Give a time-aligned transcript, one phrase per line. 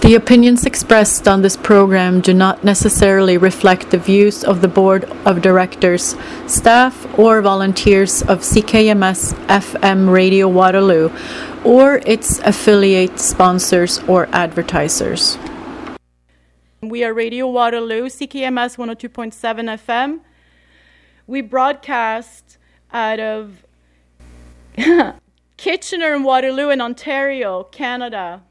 [0.00, 5.04] The opinions expressed on this program do not necessarily reflect the views of the Board
[5.26, 11.10] of Directors, staff, or volunteers of CKMS FM Radio Waterloo
[11.62, 15.36] or its affiliate sponsors or advertisers.
[16.80, 19.34] We are Radio Waterloo, CKMS 102.7
[19.78, 20.20] FM.
[21.26, 22.56] We broadcast
[22.94, 23.66] out of
[25.58, 28.42] Kitchener and Waterloo in Ontario, Canada.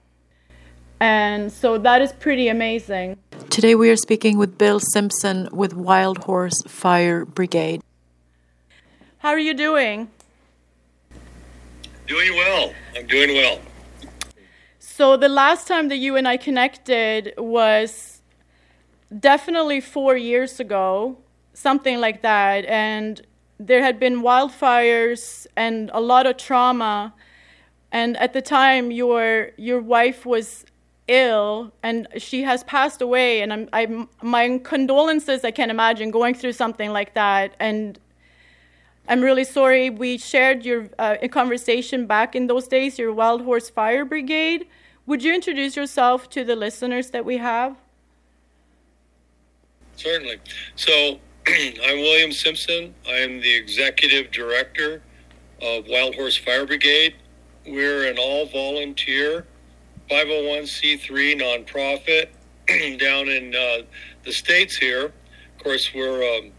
[1.01, 3.17] And so that is pretty amazing.
[3.49, 7.81] Today we are speaking with Bill Simpson with Wild Horse Fire Brigade.
[9.17, 10.09] How are you doing?
[12.05, 12.73] Doing well.
[12.95, 13.59] I'm doing well.
[14.77, 18.21] So the last time that you and I connected was
[19.19, 21.17] definitely four years ago,
[21.55, 22.63] something like that.
[22.65, 23.21] And
[23.59, 27.15] there had been wildfires and a lot of trauma.
[27.91, 30.63] And at the time, your your wife was
[31.07, 36.35] ill and she has passed away and I'm, I'm my condolences i can't imagine going
[36.35, 37.99] through something like that and
[39.09, 39.89] i'm really sorry.
[39.89, 44.67] We shared your uh, conversation back in those days your wild horse fire brigade.
[45.07, 47.75] Would you introduce yourself to the listeners that we have?
[49.95, 50.39] Certainly.
[50.75, 52.93] So i'm william simpson.
[53.07, 55.01] I'm the executive director
[55.61, 57.15] of wild horse fire brigade.
[57.67, 59.45] We're an all volunteer
[60.11, 62.27] 501c3 nonprofit
[62.99, 63.83] down in uh,
[64.25, 65.05] the states here.
[65.05, 66.51] Of course, we're um,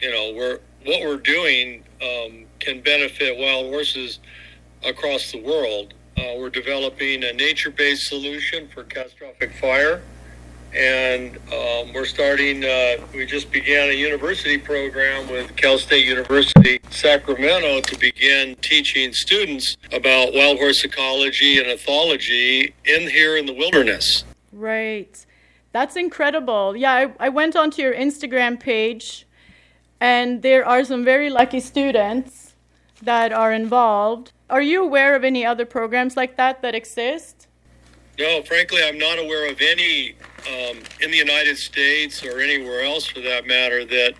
[0.00, 4.20] you know we're what we're doing um, can benefit wild horses
[4.82, 5.92] across the world.
[6.16, 10.02] Uh, we're developing a nature-based solution for catastrophic fire
[10.76, 12.64] and um, we're starting.
[12.64, 19.12] Uh, we just began a university program with Cal State University Sacramento to begin teaching
[19.12, 24.24] students about wild horse ecology and ethology in here in the wilderness.
[24.52, 25.24] Right,
[25.72, 26.76] that's incredible.
[26.76, 29.26] Yeah, I, I went onto your Instagram page,
[30.00, 32.54] and there are some very lucky students
[33.02, 34.32] that are involved.
[34.50, 37.45] Are you aware of any other programs like that that exist?
[38.18, 40.14] No, frankly, I'm not aware of any
[40.46, 44.14] um, in the United States or anywhere else for that matter that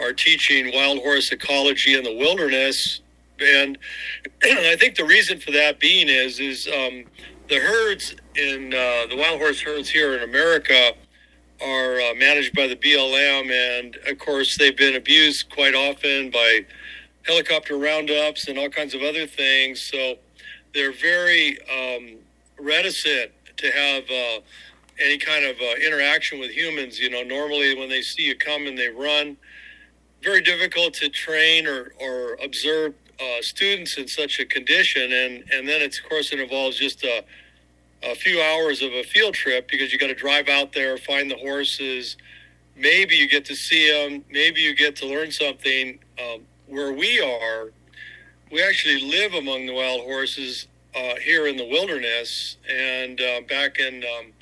[0.00, 3.00] are teaching wild horse ecology in the wilderness.
[3.40, 3.78] And
[4.42, 7.04] I think the reason for that being is is um,
[7.48, 10.92] the herds in uh, the wild horse herds here in America
[11.62, 16.60] are uh, managed by the BLM, and of course they've been abused quite often by
[17.24, 19.80] helicopter roundups and all kinds of other things.
[19.80, 20.16] So
[20.74, 22.18] they're very um,
[22.58, 24.40] reticent to have uh,
[25.00, 26.98] any kind of uh, interaction with humans.
[26.98, 29.36] You know, normally when they see you coming, they run.
[30.22, 35.68] Very difficult to train or, or observe uh, students in such a condition, and and
[35.68, 37.24] then it's of course it involves just a,
[38.02, 41.30] a few hours of a field trip because you got to drive out there, find
[41.30, 42.16] the horses.
[42.76, 44.24] Maybe you get to see them.
[44.30, 45.98] Maybe you get to learn something.
[46.20, 47.70] Um, where we are,
[48.52, 50.66] we actually live among the wild horses
[50.98, 52.56] uh, here in the wilderness.
[52.68, 54.32] And uh, back in um,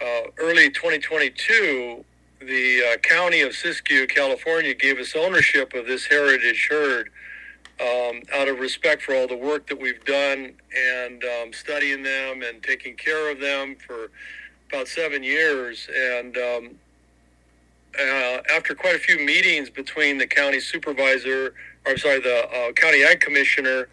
[0.00, 2.04] uh, early 2022,
[2.40, 7.10] the uh, county of Siskiyou, California, gave us ownership of this heritage herd
[7.80, 12.42] um, out of respect for all the work that we've done and um, studying them
[12.42, 14.10] and taking care of them for
[14.68, 15.88] about seven years.
[15.94, 16.70] And um,
[17.98, 21.54] uh, after quite a few meetings between the county supervisor,
[21.86, 23.88] or I'm sorry, the uh, county ag commissioner,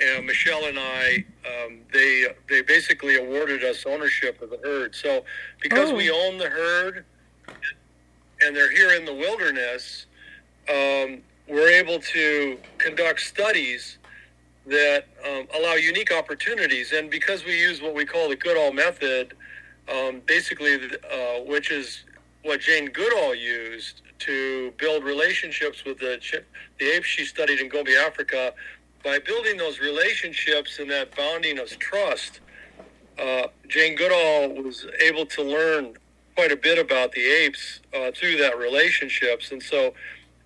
[0.00, 4.94] and Michelle and I, um, they they basically awarded us ownership of the herd.
[4.94, 5.24] So
[5.60, 5.94] because oh.
[5.94, 7.04] we own the herd,
[8.42, 10.06] and they're here in the wilderness,
[10.68, 13.98] um, we're able to conduct studies
[14.66, 16.92] that um, allow unique opportunities.
[16.92, 19.34] And because we use what we call the Goodall method,
[19.88, 20.76] um, basically,
[21.12, 22.04] uh, which is
[22.42, 26.20] what Jane Goodall used to build relationships with the
[26.78, 28.54] the apes she studied in Gombe, Africa,
[29.04, 32.40] by building those relationships and that bonding of trust,
[33.18, 35.94] uh, Jane Goodall was able to learn
[36.34, 39.52] quite a bit about the apes uh, through that relationships.
[39.52, 39.94] And so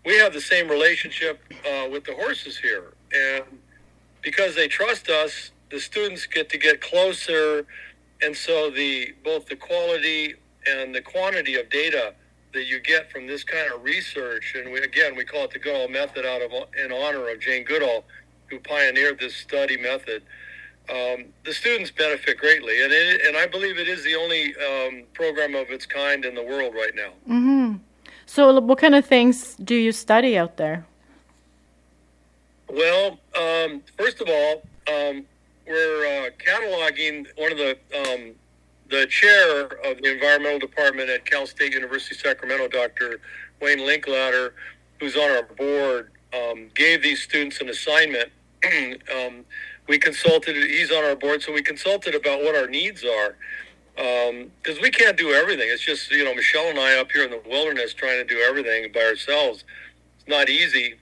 [0.05, 2.93] we have the same relationship uh, with the horses here.
[3.15, 3.45] And
[4.23, 7.65] because they trust us, the students get to get closer.
[8.21, 10.35] And so the both the quality
[10.67, 12.15] and the quantity of data
[12.53, 15.59] that you get from this kind of research, and we, again, we call it the
[15.59, 16.51] Goodall method out of
[16.83, 18.05] in honor of Jane Goodall,
[18.51, 20.23] who pioneered this study method.
[20.91, 25.05] Um, the students benefit greatly, and it, and I believe it is the only um,
[25.13, 27.11] program of its kind in the world right now.
[27.29, 27.77] Mm-hmm.
[28.25, 30.87] So, what kind of things do you study out there?
[32.71, 35.25] Well, um, first of all, um,
[35.67, 38.35] we're uh, cataloging one of the um,
[38.91, 43.21] the chair of the environmental department at Cal State University Sacramento, Dr.
[43.61, 44.55] Wayne Linklater,
[44.99, 48.31] who's on our board, um, gave these students an assignment.
[49.15, 49.45] um,
[49.89, 53.37] we consulted, he's on our board, so we consulted about what our needs are.
[53.97, 55.69] Because um, we can't do everything.
[55.71, 58.41] It's just, you know, Michelle and I up here in the wilderness trying to do
[58.41, 59.65] everything by ourselves.
[60.19, 60.95] It's not easy.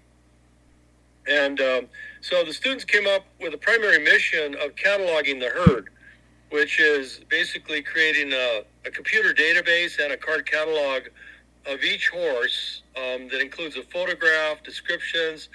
[1.29, 1.87] And um,
[2.23, 5.91] so the students came up with a primary mission of cataloging the herd
[6.50, 11.03] which is basically creating a, a computer database and a card catalog
[11.67, 15.49] of each horse um, that includes a photograph, descriptions,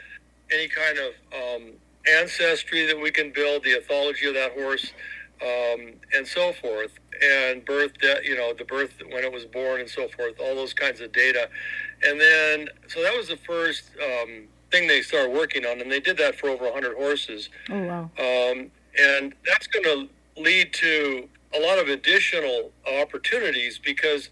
[0.52, 1.72] any kind of um,
[2.08, 4.92] ancestry that we can build, the ethology of that horse,
[5.42, 9.82] um, and so forth, and birth, de- you know, the birth when it was born,
[9.82, 11.50] and so forth, all those kinds of data.
[12.04, 16.00] And then, so that was the first um, thing they started working on, and they
[16.00, 17.50] did that for over 100 horses.
[17.70, 18.12] Oh wow!
[18.18, 22.72] Um, and that's going to lead to a lot of additional
[23.02, 24.30] opportunities because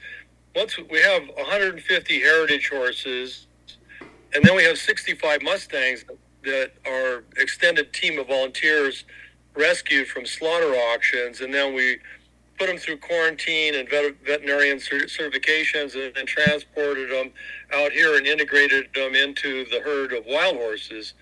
[0.55, 3.47] once we have 150 heritage horses
[4.33, 6.05] and then we have 65 Mustangs
[6.43, 9.05] that our extended team of volunteers
[9.55, 11.97] rescued from slaughter auctions and then we
[12.57, 17.31] put them through quarantine and vet- veterinarian certifications and then transported them
[17.73, 21.13] out here and integrated them into the herd of wild horses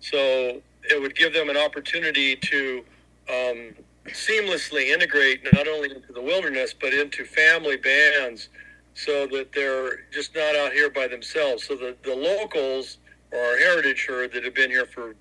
[0.00, 2.84] so it would give them an opportunity to
[3.28, 3.74] um,
[4.08, 8.48] seamlessly integrate not only into the wilderness but into family bands
[8.94, 11.64] so that they're just not out here by themselves.
[11.64, 12.98] So the, the locals
[13.34, 15.14] or our heritage herd that have been here for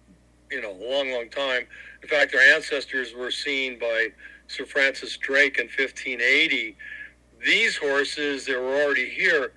[0.52, 1.66] you know a long, long time.
[2.02, 4.10] In fact, our ancestors were seen by
[4.48, 6.78] Sir Francis Drake in 1580.
[7.44, 9.54] These horses that were already here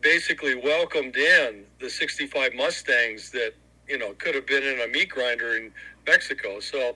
[0.00, 3.54] basically welcomed in the 65 Mustangs that
[3.88, 5.72] you know could have been in a meat grinder in
[6.06, 6.60] Mexico.
[6.60, 6.94] So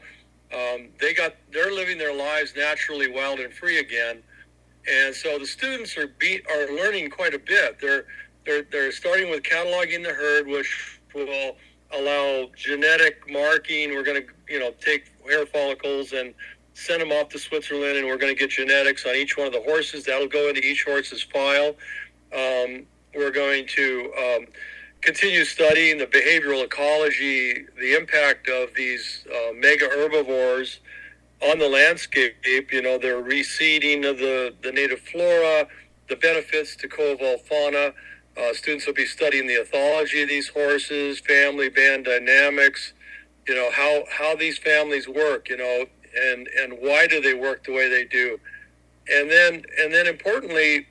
[0.52, 4.22] um, they got they're living their lives naturally, wild and free again,
[4.90, 7.78] and so the students are be, are learning quite a bit.
[7.81, 8.05] They're
[8.44, 11.56] they're they're starting with cataloging the herd, which will
[11.93, 13.91] allow genetic marking.
[13.91, 16.35] We're going to you know take hair follicles and
[16.75, 19.53] send them off to Switzerland, and we're going to get genetics on each one of
[19.53, 20.05] the horses.
[20.05, 21.75] That'll go into each horse's file.
[22.32, 24.47] Um, we're going to um,
[25.00, 30.81] continue studying the behavioral ecology, the impact of these uh, mega herbivores
[31.43, 32.37] on the landscape.
[32.44, 35.67] You know, their reseeding of the, the native flora,
[36.09, 37.93] the benefits to coeval fauna.
[38.38, 42.93] Uh, students will be studying the ethology of these horses, family band dynamics.
[43.49, 45.49] You know how how these families work.
[45.49, 45.87] You know,
[46.17, 48.38] and and why do they work the way they do?
[49.08, 50.87] And then and then importantly,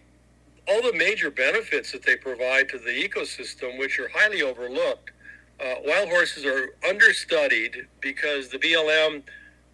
[0.68, 5.12] all the major benefits that they provide to the ecosystem, which are highly overlooked.
[5.60, 9.24] Uh, wild horses are understudied because the BLM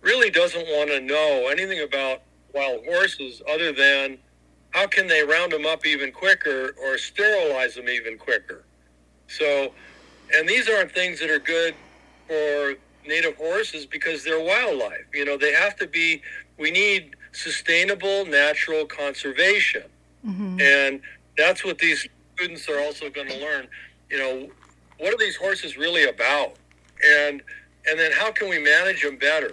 [0.02, 2.22] really doesn't want to know anything about
[2.54, 4.18] wild horses other than
[4.74, 8.64] how can they round them up even quicker or sterilize them even quicker.
[9.28, 9.72] So,
[10.36, 11.76] and these aren't things that are good
[12.28, 12.76] for
[13.08, 15.06] native horses because they're wildlife.
[15.14, 16.22] You know, they have to be,
[16.58, 19.84] we need sustainable natural conservation.
[20.26, 20.60] Mm-hmm.
[20.60, 21.02] And
[21.38, 23.68] that's what these students are also going to learn.
[24.10, 24.50] You know,
[24.98, 26.56] what are these horses really about?
[27.06, 27.42] And
[27.86, 29.52] and then how can we manage them better?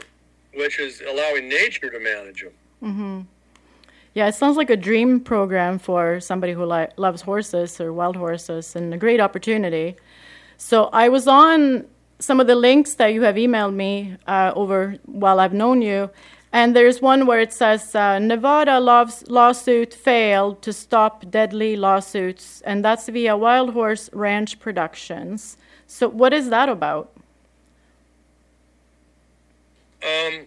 [0.55, 2.53] Which is allowing nature to manage them.
[2.83, 3.21] Mm-hmm.
[4.15, 8.17] Yeah, it sounds like a dream program for somebody who li- loves horses or wild
[8.17, 9.97] horses, and a great opportunity.
[10.57, 11.87] So I was on
[12.19, 16.11] some of the links that you have emailed me uh, over while I've known you,
[16.53, 22.61] and there's one where it says uh, Nevada loves lawsuit failed to stop deadly lawsuits,
[22.63, 25.57] and that's via Wild Horse Ranch Productions.
[25.87, 27.13] So, what is that about?
[30.03, 30.47] Um,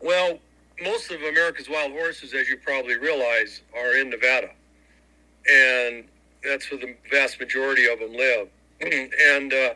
[0.00, 0.38] well,
[0.82, 4.50] most of America's wild horses, as you probably realize, are in Nevada,
[5.48, 6.04] and
[6.42, 8.48] that's where the vast majority of them live.
[8.80, 9.74] and uh,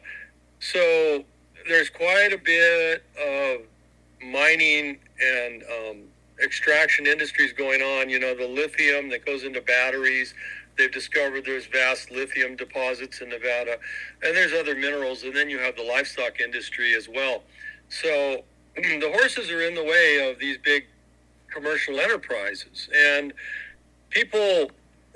[0.61, 1.25] so,
[1.69, 3.61] there's quite a bit of
[4.27, 5.97] mining and um,
[6.43, 8.09] extraction industries going on.
[8.09, 10.35] You know, the lithium that goes into batteries.
[10.77, 13.79] They've discovered there's vast lithium deposits in Nevada,
[14.23, 15.25] and there's other minerals.
[15.25, 17.43] And then you have the livestock industry as well.
[17.89, 18.45] So
[18.83, 20.87] the horses are in the way of these big
[21.53, 23.33] commercial enterprises, and
[24.11, 24.71] people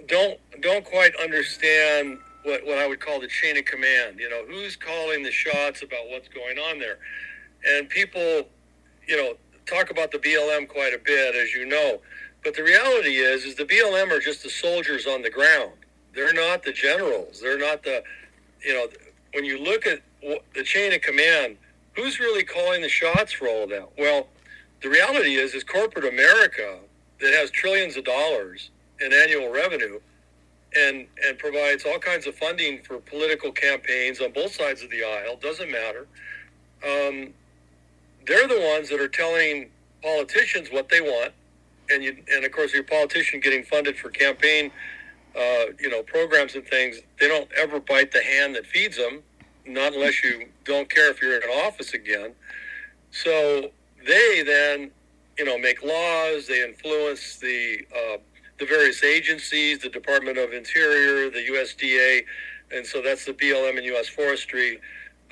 [0.09, 4.19] don't don't quite understand what, what I would call the chain of command.
[4.19, 6.99] You know, who's calling the shots about what's going on there,
[7.67, 8.49] and people,
[9.07, 9.35] you know,
[9.67, 12.01] talk about the BLM quite a bit, as you know.
[12.43, 15.73] But the reality is, is the BLM are just the soldiers on the ground.
[16.15, 17.41] They're not the generals.
[17.41, 18.03] They're not the,
[18.65, 18.89] you know,
[19.33, 20.01] when you look at
[20.55, 21.57] the chain of command,
[21.95, 23.89] who's really calling the shots for all of that?
[23.99, 24.29] Well,
[24.83, 26.79] the reality is, is corporate America
[27.21, 28.71] that has trillions of dollars
[29.01, 30.01] in annual revenue
[30.77, 35.05] and and provides all kinds of funding for political campaigns on both sides of the
[35.05, 35.37] aisle.
[35.37, 36.07] Doesn't matter.
[36.85, 37.33] Um,
[38.27, 39.71] they're the ones that are telling
[40.03, 41.33] politicians what they want,
[41.91, 44.71] and you, and of course your politician getting funded for campaign,
[45.37, 47.01] uh, you know, programs and things.
[47.21, 49.23] They don't ever bite the hand that feeds them,
[49.67, 52.33] not unless you don't care if you're in an office again.
[53.11, 53.71] So
[54.07, 54.91] they then,
[55.39, 56.47] you know, make laws.
[56.47, 58.19] They influence the uh,
[58.59, 62.25] the various agencies, the Department of Interior, the USDA,
[62.71, 64.09] and so that's the BLM and U.S.
[64.09, 64.81] Forestry.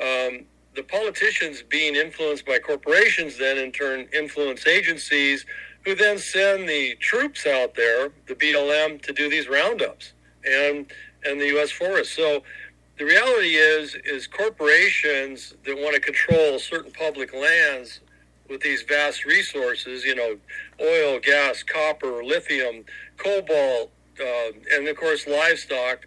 [0.00, 5.44] Um, the politicians being influenced by corporations then in turn influence agencies
[5.84, 10.12] who then send the troops out there, the BLM, to do these roundups
[10.44, 10.86] and
[11.24, 11.70] and the U.S.
[11.70, 12.14] Forest.
[12.14, 12.42] So
[13.00, 18.00] the reality is is corporations that want to control certain public lands
[18.50, 20.36] with these vast resources, you know,
[20.82, 22.84] oil, gas, copper, lithium,
[23.16, 23.90] cobalt,
[24.20, 26.00] uh, and of course livestock,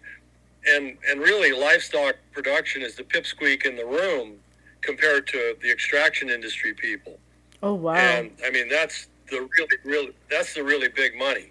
[0.68, 4.36] and and really livestock production is the pipsqueak in the room
[4.80, 7.18] compared to the extraction industry people.
[7.60, 7.94] Oh wow!
[7.94, 11.50] And I mean that's the really really that's the really big money.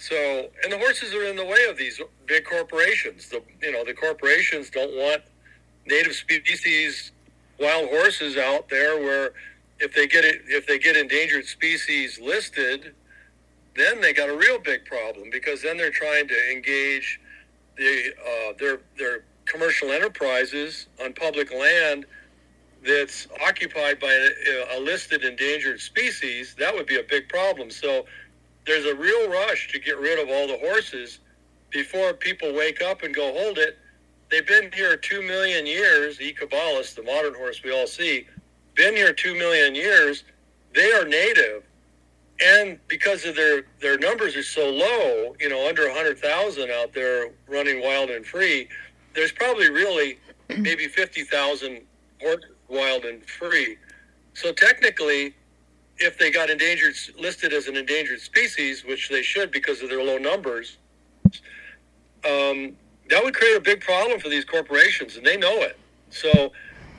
[0.00, 3.28] So and the horses are in the way of these big corporations.
[3.28, 5.22] The you know the corporations don't want
[5.86, 7.12] native species
[7.60, 9.32] wild horses out there where
[9.78, 12.94] if they get it if they get endangered species listed
[13.76, 17.20] then they got a real big problem because then they're trying to engage
[17.76, 22.06] the uh, their their commercial enterprises on public land
[22.86, 26.54] that's occupied by a, a, listed endangered species.
[26.58, 27.70] That would be a big problem.
[27.70, 28.06] So
[28.66, 31.18] there's a real rush to get rid of all the horses
[31.70, 33.78] before people wake up and go, hold it.
[34.30, 36.18] They've been here two million years.
[36.18, 38.26] The Equus caballus, the modern horse we all see,
[38.74, 40.24] been here two million years.
[40.74, 41.64] They are native
[42.40, 46.92] and because of their their numbers are so low, you know, under hundred thousand out
[46.92, 48.68] there running wild and free,
[49.14, 51.82] there's probably really maybe fifty thousand
[52.68, 53.76] wild and free.
[54.34, 55.34] So technically,
[56.00, 60.02] if they got endangered listed as an endangered species, which they should because of their
[60.02, 60.78] low numbers,
[62.24, 62.76] um,
[63.08, 65.78] that would create a big problem for these corporations, and they know it.
[66.10, 66.52] So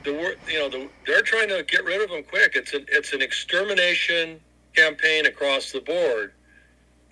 [0.04, 2.52] the you know the, they're trying to get rid of them quick.
[2.54, 4.40] It's an it's an extermination
[4.74, 6.32] campaign across the board.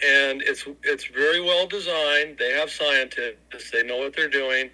[0.02, 2.38] And it's it's very well designed.
[2.38, 3.70] They have scientists.
[3.70, 4.70] They know what they're doing,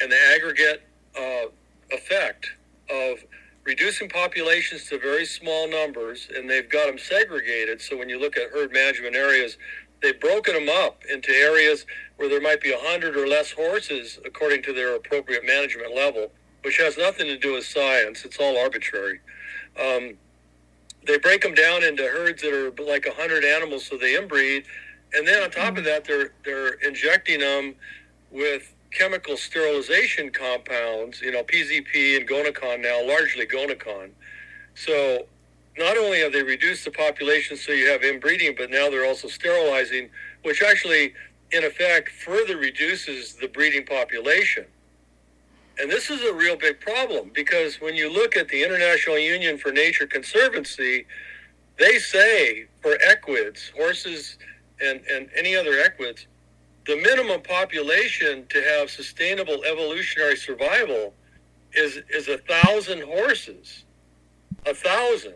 [0.00, 0.82] and the aggregate
[1.16, 1.46] uh,
[1.92, 2.50] effect
[2.90, 3.18] of
[3.66, 7.80] reducing populations to very small numbers, and they've got them segregated.
[7.80, 9.58] So when you look at herd management areas,
[10.00, 11.84] they've broken them up into areas
[12.16, 16.30] where there might be 100 or less horses according to their appropriate management level,
[16.62, 18.24] which has nothing to do with science.
[18.24, 19.20] It's all arbitrary.
[19.78, 20.14] Um,
[21.06, 24.64] they break them down into herds that are like 100 animals so they inbreed
[25.12, 27.74] and then on top of that they're they're injecting them
[28.30, 34.10] with chemical sterilization compounds you know pzp and gonacon now largely gonacon
[34.74, 35.26] so
[35.78, 39.28] not only have they reduced the population so you have inbreeding but now they're also
[39.28, 40.08] sterilizing
[40.42, 41.12] which actually
[41.52, 44.64] in effect further reduces the breeding population.
[45.78, 49.58] And this is a real big problem because when you look at the International Union
[49.58, 51.06] for Nature Conservancy,
[51.78, 54.38] they say for equids, horses,
[54.80, 56.26] and, and any other equids,
[56.86, 61.12] the minimum population to have sustainable evolutionary survival
[61.72, 63.84] is is a thousand horses.
[64.66, 65.34] A thousand.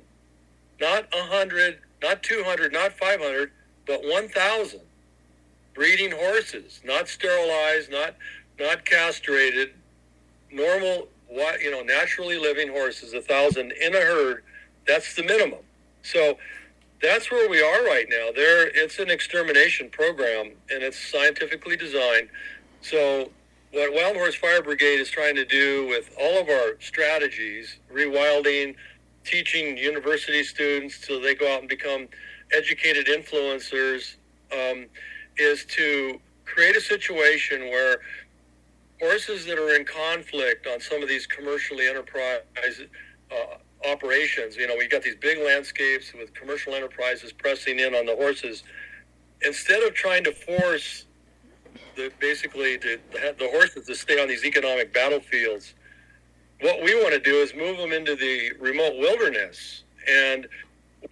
[0.80, 3.50] Not a hundred, not two hundred, not five hundred,
[3.86, 4.80] but one thousand.
[5.74, 8.14] Breeding horses, not sterilized, not
[8.58, 9.70] not castrated,
[10.52, 11.08] normal,
[11.60, 14.42] you know, naturally living horses, a thousand in a herd,
[14.86, 15.60] that's the minimum.
[16.02, 16.36] So
[17.00, 18.30] that's where we are right now.
[18.34, 22.28] There, it's an extermination program, and it's scientifically designed.
[22.82, 23.30] So
[23.72, 28.74] what Wild Horse Fire Brigade is trying to do with all of our strategies, rewilding,
[29.24, 32.08] teaching university students so they go out and become
[32.52, 34.16] educated influencers,
[34.52, 34.86] um,
[35.36, 37.98] is to create a situation where
[39.00, 42.40] horses that are in conflict on some of these commercially enterprise
[43.30, 43.56] uh,
[43.88, 48.14] operations, you know, we've got these big landscapes with commercial enterprises pressing in on the
[48.16, 48.62] horses.
[49.42, 51.06] Instead of trying to force
[51.96, 53.00] the basically the,
[53.38, 55.74] the horses to stay on these economic battlefields,
[56.60, 60.46] what we want to do is move them into the remote wilderness and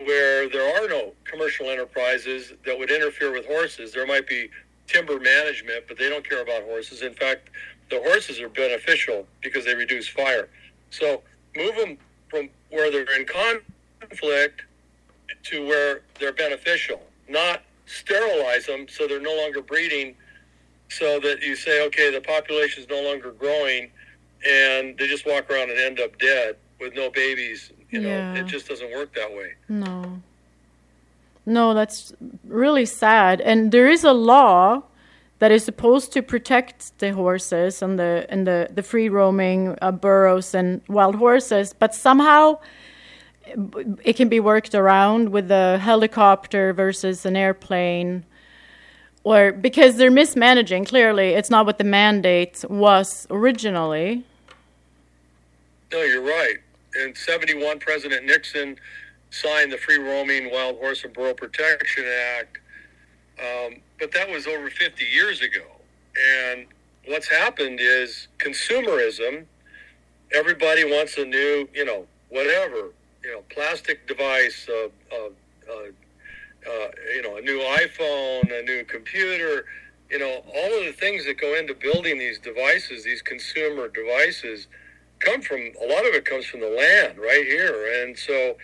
[0.04, 3.92] where there are no commercial enterprises that would interfere with horses.
[3.92, 4.50] There might be
[4.86, 7.02] timber management, but they don't care about horses.
[7.02, 7.50] In fact,
[7.90, 10.48] the horses are beneficial because they reduce fire.
[10.90, 11.22] So
[11.56, 11.98] move them
[12.28, 14.62] from where they're in conflict
[15.44, 17.02] to where they're beneficial.
[17.28, 20.14] not sterilize them so they're no longer breeding
[20.90, 23.90] so that you say, okay, the population is no longer growing
[24.46, 27.70] and they just walk around and end up dead with no babies.
[27.90, 28.34] You know, Yeah.
[28.40, 29.54] it just doesn't work that way.
[29.68, 30.20] No.
[31.46, 32.12] No, that's
[32.46, 33.40] really sad.
[33.40, 34.82] And there is a law
[35.38, 39.92] that is supposed to protect the horses and the and the the free roaming uh,
[39.92, 42.58] burros and wild horses, but somehow
[44.04, 48.24] it can be worked around with a helicopter versus an airplane
[49.24, 54.22] or because they're mismanaging clearly it's not what the mandate was originally
[55.90, 56.56] No, you're right.
[57.02, 58.76] In 71, President Nixon
[59.30, 62.04] signed the Free Roaming Wild Horse and Burro Protection
[62.38, 62.58] Act.
[63.40, 65.64] Um, but that was over 50 years ago.
[66.50, 66.66] And
[67.06, 69.44] what's happened is consumerism.
[70.32, 72.92] Everybody wants a new, you know, whatever,
[73.24, 75.28] you know, plastic device, uh, uh,
[75.70, 79.64] uh, uh, you know, a new iPhone, a new computer,
[80.10, 84.66] you know, all of the things that go into building these devices, these consumer devices,
[85.20, 88.02] come from a lot of it comes from the land right here.
[88.02, 88.56] And so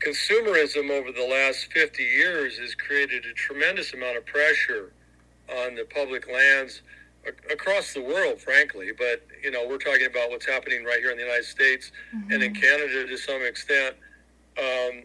[0.00, 4.92] consumerism over the last 50 years has created a tremendous amount of pressure
[5.48, 6.82] on the public lands
[7.50, 8.90] across the world, frankly.
[8.96, 11.90] But, you know, we're talking about what's happening right here in the United States
[12.30, 13.96] and in Canada to some extent.
[14.58, 15.02] Um,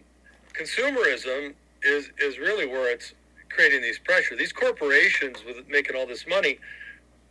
[0.54, 1.54] consumerism
[1.84, 3.14] is, is really where it's
[3.50, 4.36] creating these pressure.
[4.36, 6.60] These corporations with making all this money,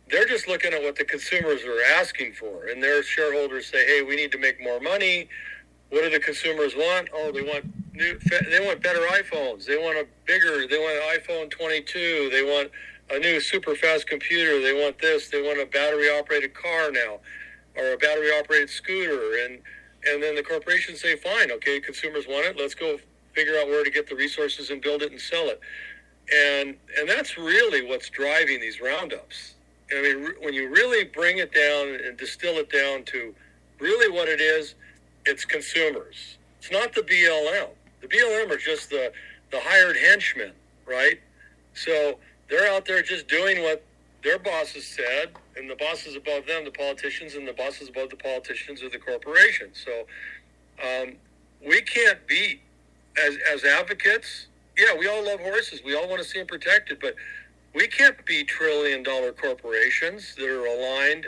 [0.09, 4.01] they're just looking at what the consumers are asking for, and their shareholders say, "Hey,
[4.01, 5.29] we need to make more money."
[5.89, 7.09] What do the consumers want?
[7.13, 8.19] Oh, they want new.
[8.49, 9.65] They want better iPhones.
[9.65, 10.67] They want a bigger.
[10.67, 12.29] They want an iPhone 22.
[12.31, 12.71] They want
[13.09, 14.61] a new super fast computer.
[14.61, 15.29] They want this.
[15.29, 17.19] They want a battery operated car now,
[17.75, 19.45] or a battery operated scooter.
[19.45, 19.59] And
[20.07, 22.57] and then the corporations say, "Fine, okay, consumers want it.
[22.57, 22.99] Let's go
[23.33, 25.59] figure out where to get the resources and build it and sell it."
[26.31, 29.55] And and that's really what's driving these roundups.
[29.91, 33.33] I mean, when you really bring it down and distill it down to
[33.79, 34.75] really what it is,
[35.25, 36.37] it's consumers.
[36.59, 37.69] It's not the BLM.
[38.01, 39.11] The BLM are just the,
[39.51, 40.51] the hired henchmen,
[40.85, 41.19] right?
[41.73, 43.83] So they're out there just doing what
[44.23, 48.17] their bosses said, and the bosses above them, the politicians, and the bosses above the
[48.17, 49.85] politicians are the corporations.
[49.85, 50.05] So
[50.83, 51.15] um,
[51.65, 52.61] we can't be,
[53.21, 55.81] as, as advocates, yeah, we all love horses.
[55.83, 57.15] We all want to see them protected, but
[57.75, 61.27] we can't be trillion dollar corporations that are aligned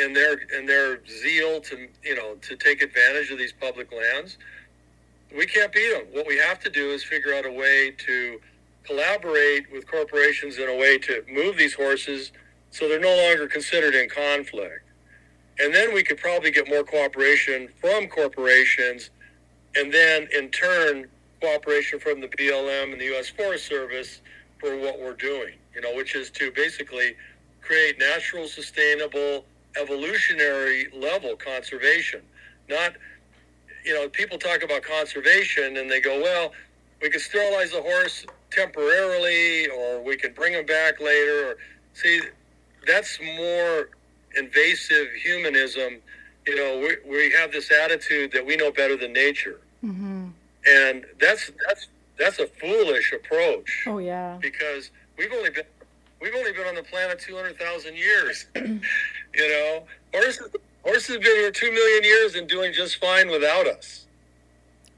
[0.00, 4.38] in their in their zeal to you know to take advantage of these public lands.
[5.36, 6.06] We can't beat them.
[6.12, 8.40] What we have to do is figure out a way to
[8.84, 12.32] collaborate with corporations in a way to move these horses
[12.70, 14.84] so they're no longer considered in conflict.
[15.58, 19.10] And then we could probably get more cooperation from corporations
[19.76, 21.08] and then in turn
[21.40, 23.28] cooperation from the BLM and the U.S.
[23.28, 24.20] Forest Service
[24.58, 27.14] for what we're doing, you know, which is to basically
[27.60, 29.44] create natural, sustainable,
[29.80, 32.20] evolutionary level conservation.
[32.68, 32.94] Not,
[33.84, 36.52] you know, people talk about conservation and they go, well,
[37.00, 41.50] we could sterilize the horse temporarily or we can bring him back later.
[41.50, 41.56] Or
[41.94, 42.20] see,
[42.86, 43.90] that's more
[44.36, 45.98] invasive humanism.
[46.46, 49.60] You know, we, we have this attitude that we know better than nature.
[49.84, 50.28] Mm-hmm.
[50.66, 51.88] And that's, that's,
[52.18, 55.64] that's a foolish approach oh yeah because we've only been
[56.20, 58.46] we've only been on the planet two hundred thousand years.
[58.56, 58.80] you
[59.36, 60.48] know, horses
[60.82, 64.06] horses have been here two million years and doing just fine without us.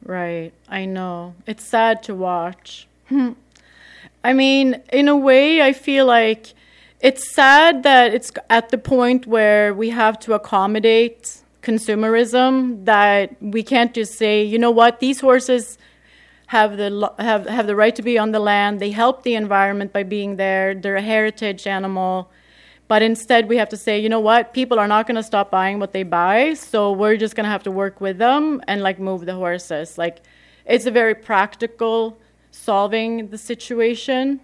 [0.04, 1.34] Right, I know.
[1.46, 2.86] It's sad to watch.
[4.24, 6.54] I mean, in a way, I feel like
[7.00, 13.62] it's sad that it's at the point where we have to accommodate consumerism that we
[13.62, 15.78] can't just say, you know what, these horses
[16.50, 18.80] have the have have the right to be on the land.
[18.80, 20.74] They help the environment by being there.
[20.74, 22.28] They're a heritage animal.
[22.88, 24.52] But instead, we have to say, you know what?
[24.52, 27.50] People are not going to stop buying what they buy, so we're just going to
[27.50, 29.96] have to work with them and like move the horses.
[29.96, 30.22] Like,
[30.66, 32.18] it's a very practical
[32.50, 34.40] solving the situation.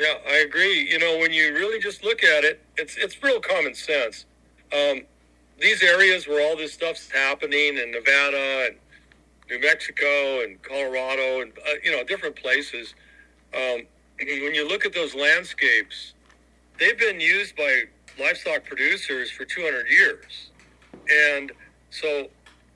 [0.00, 0.90] Yeah, I agree.
[0.90, 4.24] You know, when you really just look at it, it's it's real common sense.
[4.72, 5.02] Um,
[5.60, 8.76] these areas where all this stuff's happening in Nevada and
[9.50, 12.94] New Mexico and Colorado and uh, you know different places,
[13.54, 13.60] um,
[14.18, 16.14] when you look at those landscapes,
[16.78, 17.84] they've been used by
[18.18, 20.50] livestock producers for 200 years,
[21.32, 21.52] and
[21.90, 22.28] so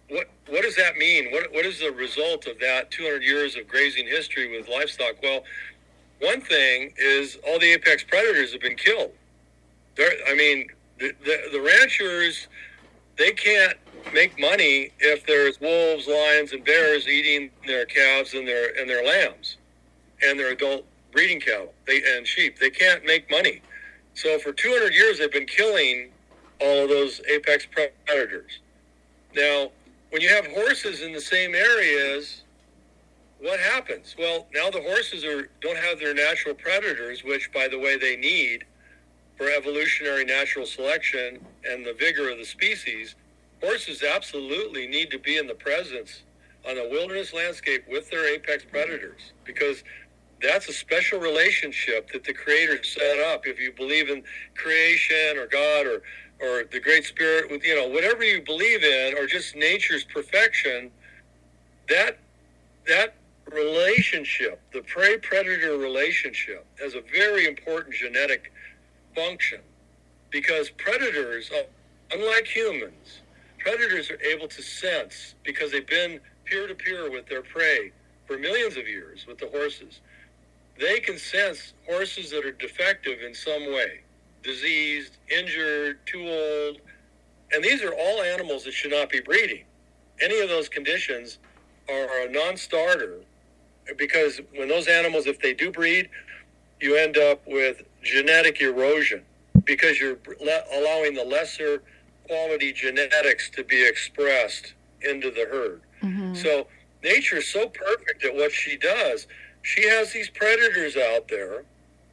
[0.08, 1.30] what what does that mean?
[1.32, 5.16] What what is the result of that 200 years of grazing history with livestock?
[5.22, 5.44] Well,
[6.20, 9.12] one thing is all the apex predators have been killed.
[9.98, 12.48] I mean, the, the, the ranchers,
[13.18, 13.78] they can't
[14.14, 19.04] make money if there's wolves, lions, and bears eating their calves and their and their
[19.04, 19.56] lambs.
[20.22, 22.58] and their adult breeding cattle they, and sheep.
[22.60, 23.62] They can't make money.
[24.14, 26.10] So for 200 years, they've been killing
[26.60, 27.66] all of those apex
[28.06, 28.60] predators.
[29.34, 29.72] Now,
[30.10, 32.42] when you have horses in the same areas,
[33.40, 34.16] what happens?
[34.18, 38.16] Well, now the horses are don't have their natural predators, which, by the way, they
[38.16, 38.64] need
[39.36, 43.14] for evolutionary natural selection and the vigor of the species.
[43.62, 46.22] Horses absolutely need to be in the presence
[46.68, 49.82] on a wilderness landscape with their apex predators because
[50.40, 54.22] that's a special relationship that the creator set up if you believe in
[54.54, 56.02] creation or god or
[56.40, 60.90] or the great spirit with you know whatever you believe in or just nature's perfection
[61.88, 62.18] that
[62.86, 63.14] that
[63.52, 68.52] relationship the prey predator relationship has a very important genetic
[69.14, 69.60] function
[70.30, 71.62] because predators uh,
[72.12, 73.20] unlike humans
[73.58, 77.92] predators are able to sense because they've been peer to peer with their prey
[78.26, 80.00] for millions of years with the horses
[80.78, 84.00] they can sense horses that are defective in some way
[84.42, 86.78] diseased, injured, too old.
[87.52, 89.64] And these are all animals that should not be breeding.
[90.20, 91.38] Any of those conditions
[91.88, 93.20] are a non starter
[93.96, 96.08] because when those animals, if they do breed,
[96.80, 99.22] you end up with genetic erosion
[99.64, 100.18] because you're
[100.74, 101.82] allowing the lesser
[102.26, 105.82] quality genetics to be expressed into the herd.
[106.02, 106.34] Mm-hmm.
[106.34, 106.66] So
[107.02, 109.26] nature is so perfect at what she does
[109.62, 111.64] she has these predators out there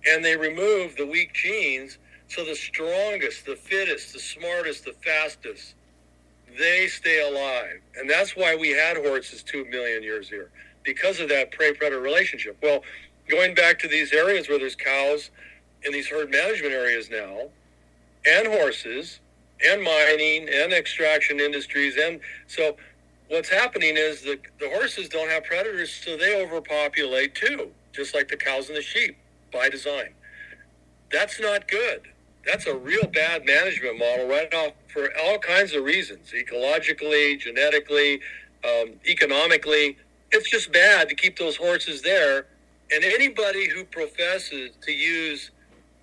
[0.08, 1.98] and they remove the weak genes
[2.28, 5.74] so the strongest the fittest the smartest the fastest
[6.58, 10.50] they stay alive and that's why we had horses two million years here
[10.84, 12.84] because of that prey predator relationship well
[13.28, 15.32] going back to these areas where there's cows
[15.84, 17.50] in these herd management areas now
[18.26, 19.20] and horses
[19.66, 22.76] and mining and extraction industries and so
[23.30, 28.28] what's happening is the, the horses don't have predators, so they overpopulate too, just like
[28.28, 29.16] the cows and the sheep
[29.54, 30.10] by design.
[31.12, 32.02] That's not good.
[32.46, 38.22] That's a real bad management model right off for all kinds of reasons ecologically, genetically,
[38.64, 39.98] um, economically.
[40.32, 42.48] It's just bad to keep those horses there.
[42.92, 45.52] And anybody who professes to use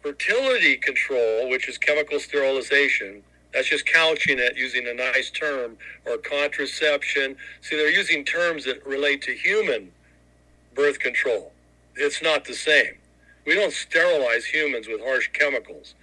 [0.07, 6.17] fertility control, which is chemical sterilization, that's just couching it using a nice term or
[6.19, 7.37] contraception.
[7.61, 9.91] See, they're using terms that relate to human
[10.75, 11.53] birth control.
[11.97, 12.95] It's not the same.
[13.47, 15.95] We don't sterilize humans with harsh chemicals.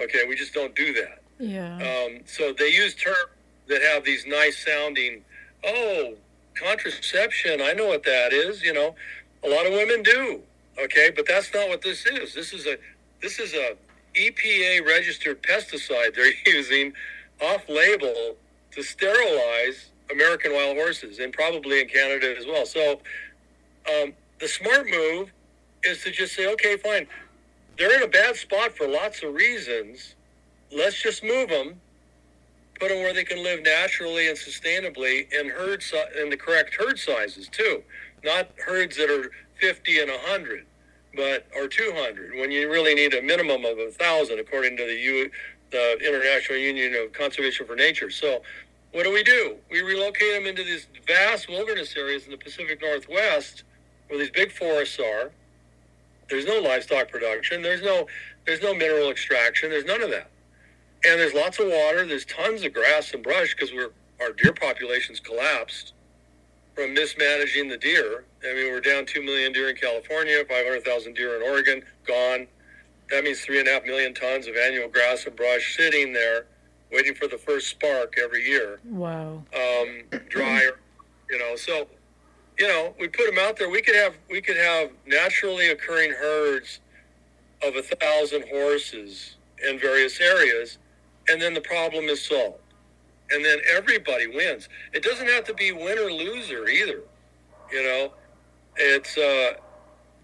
[0.00, 1.22] Okay, we just don't do that.
[1.38, 1.76] Yeah.
[1.76, 3.30] Um, so they use terms
[3.68, 5.22] that have these nice sounding,
[5.64, 6.14] oh,
[6.54, 8.96] contraception, I know what that is, you know.
[9.44, 10.40] A lot of women do.
[10.82, 12.34] Okay, but that's not what this is.
[12.34, 12.76] This is a
[13.24, 13.74] this is a
[14.14, 16.92] EPA registered pesticide they're using
[17.40, 18.36] off label
[18.70, 22.66] to sterilize American wild horses and probably in Canada as well.
[22.66, 23.00] So
[23.90, 25.32] um, the smart move
[25.82, 27.06] is to just say, okay, fine,
[27.78, 30.16] they're in a bad spot for lots of reasons.
[30.70, 31.80] Let's just move them,
[32.78, 36.74] put them where they can live naturally and sustainably in herd si- in the correct
[36.78, 37.82] herd sizes too,
[38.22, 40.66] not herds that are 50 and 100
[41.16, 44.94] but or 200 when you really need a minimum of a thousand according to the
[44.94, 45.30] U,
[45.70, 48.10] the International Union of Conservation for Nature.
[48.10, 48.42] So
[48.92, 49.56] what do we do?
[49.70, 53.64] We relocate them into these vast wilderness areas in the Pacific Northwest
[54.08, 55.30] where these big forests are.
[56.30, 57.62] There's no livestock production.
[57.62, 58.06] There's no
[58.46, 59.70] there's no mineral extraction.
[59.70, 60.30] There's none of that.
[61.06, 62.06] And there's lots of water.
[62.06, 65.92] There's tons of grass and brush because we're our deer population's collapsed
[66.74, 68.24] from mismanaging the deer.
[68.42, 72.46] I mean, we're down 2 million deer in California, 500,000 deer in Oregon, gone.
[73.10, 76.46] That means 3.5 million tons of annual grass and brush sitting there
[76.92, 78.80] waiting for the first spark every year.
[78.84, 79.42] Wow.
[79.54, 80.70] Um, dry,
[81.30, 81.86] you know, so,
[82.58, 83.68] you know, we put them out there.
[83.68, 86.80] We could have, we could have naturally occurring herds
[87.62, 89.36] of a thousand horses
[89.68, 90.78] in various areas,
[91.28, 92.58] and then the problem is solved
[93.34, 94.68] and then everybody wins.
[94.92, 97.00] It doesn't have to be win or loser either.
[97.72, 98.12] You know,
[98.76, 99.54] it's uh,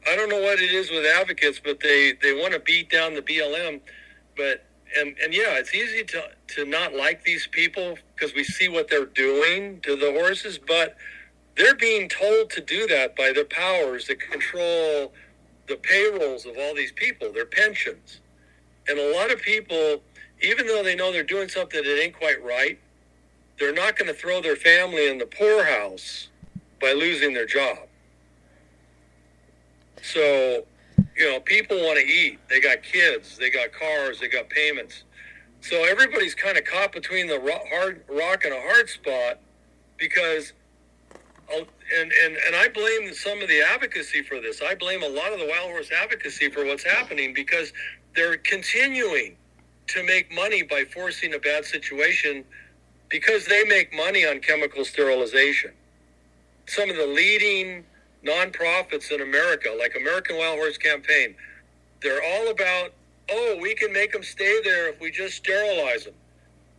[0.08, 3.14] I don't know what it is with advocates, but they they want to beat down
[3.14, 3.80] the BLM,
[4.36, 4.64] but
[4.98, 8.88] and and yeah, it's easy to to not like these people because we see what
[8.88, 10.96] they're doing to the horses, but
[11.56, 15.12] they're being told to do that by the powers that control
[15.68, 18.20] the payrolls of all these people, their pensions.
[18.88, 20.02] And a lot of people,
[20.42, 22.78] even though they know they're doing something that ain't quite right,
[23.60, 26.28] they're not going to throw their family in the poorhouse
[26.80, 27.76] by losing their job.
[30.02, 30.64] So,
[31.14, 32.38] you know, people want to eat.
[32.48, 35.04] They got kids, they got cars, they got payments.
[35.60, 37.38] So everybody's kind of caught between the
[37.70, 39.38] hard rock and a hard spot
[39.98, 40.54] because
[41.52, 41.66] oh,
[41.98, 44.62] and, and, and I blame some of the advocacy for this.
[44.62, 47.74] I blame a lot of the wild horse advocacy for what's happening because
[48.16, 49.36] they're continuing
[49.88, 52.44] to make money by forcing a bad situation
[53.10, 55.72] because they make money on chemical sterilization.
[56.66, 57.84] Some of the leading
[58.24, 61.34] nonprofits in America, like American Wild Horse Campaign,
[62.02, 62.92] they're all about,
[63.30, 66.14] oh, we can make them stay there if we just sterilize them.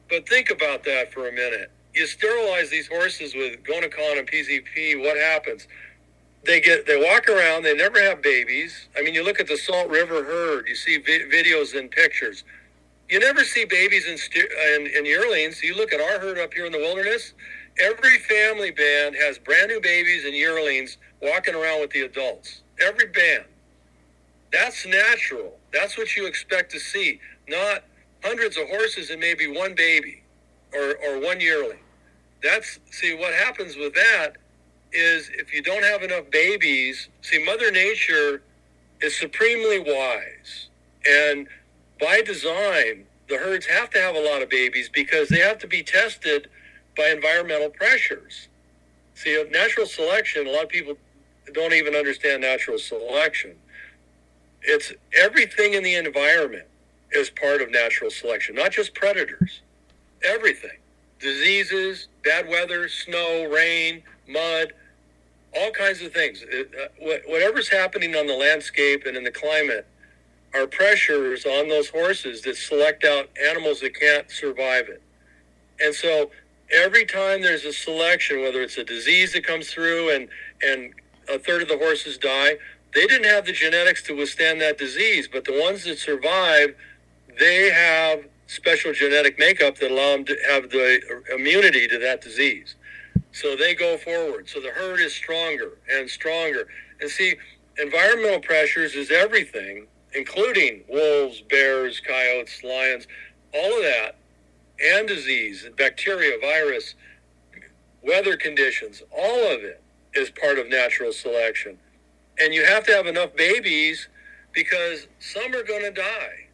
[0.09, 1.69] But think about that for a minute.
[1.93, 5.67] You sterilize these horses with Gonacon and PZP, what happens?
[6.45, 8.87] They get they walk around, they never have babies.
[8.97, 12.43] I mean, you look at the Salt River herd, you see vi- videos and pictures.
[13.11, 14.17] You never see babies in,
[14.73, 15.61] in, in yearlings.
[15.61, 17.33] You look at our herd up here in the wilderness,
[17.77, 22.61] every family band has brand new babies and yearlings walking around with the adults.
[22.79, 23.43] Every band.
[24.53, 25.57] That's natural.
[25.73, 27.19] That's what you expect to see,
[27.49, 27.83] not
[28.23, 30.23] hundreds of horses and maybe one baby
[30.73, 31.79] or, or one yearling.
[32.41, 34.37] That's, see, what happens with that
[34.93, 38.41] is if you don't have enough babies, see, Mother Nature
[39.01, 40.69] is supremely wise.
[41.05, 41.47] And
[42.01, 45.67] by design, the herds have to have a lot of babies because they have to
[45.67, 46.49] be tested
[46.97, 48.49] by environmental pressures.
[49.15, 50.95] See, natural selection, a lot of people
[51.53, 53.55] don't even understand natural selection.
[54.63, 56.65] It's everything in the environment
[57.11, 59.61] is part of natural selection, not just predators.
[60.23, 60.77] Everything.
[61.19, 64.73] Diseases, bad weather, snow, rain, mud,
[65.55, 66.43] all kinds of things.
[66.43, 66.83] Uh,
[67.27, 69.85] whatever's happening on the landscape and in the climate
[70.53, 75.01] are pressures on those horses that select out animals that can't survive it.
[75.79, 76.31] And so
[76.71, 80.27] every time there's a selection, whether it's a disease that comes through and,
[80.61, 80.93] and
[81.29, 82.57] a third of the horses die,
[82.93, 86.75] they didn't have the genetics to withstand that disease, but the ones that survive,
[87.39, 90.99] they have special genetic makeup that allow them to have the
[91.33, 92.75] immunity to that disease.
[93.31, 94.49] So they go forward.
[94.49, 96.67] So the herd is stronger and stronger.
[96.99, 97.35] And see,
[97.77, 103.07] environmental pressures is everything, including wolves, bears, coyotes, lions,
[103.53, 104.15] all of that,
[104.83, 106.95] and disease, bacteria, virus,
[108.03, 109.81] weather conditions, all of it
[110.13, 111.77] is part of natural selection.
[112.39, 114.07] And you have to have enough babies
[114.53, 116.47] because some are going to die.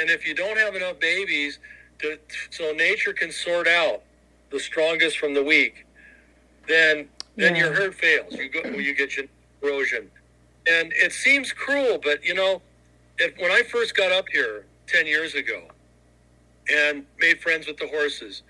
[0.00, 1.58] And if you don't have enough babies,
[2.00, 2.18] to,
[2.50, 4.02] so nature can sort out
[4.50, 5.84] the strongest from the weak,
[6.68, 7.62] then then yeah.
[7.66, 8.34] your herd fails.
[8.34, 9.12] You go, you get
[9.62, 10.10] erosion,
[10.68, 12.62] and it seems cruel, but you know,
[13.18, 15.62] if when I first got up here ten years ago,
[16.70, 18.42] and made friends with the horses,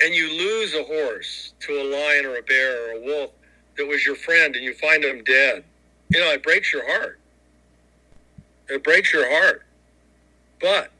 [0.00, 3.30] and you lose a horse to a lion or a bear or a wolf
[3.76, 5.64] that was your friend and you find them dead,
[6.10, 7.18] you know, it breaks your heart.
[8.68, 9.64] It breaks your heart.
[10.60, 10.90] But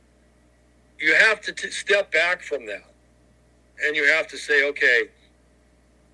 [0.98, 2.84] you have to t- step back from that
[3.84, 5.04] and you have to say, okay,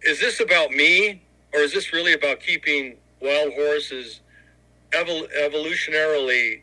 [0.02, 4.20] is this about me or is this really about keeping wild horses
[4.92, 6.62] evol- evolutionarily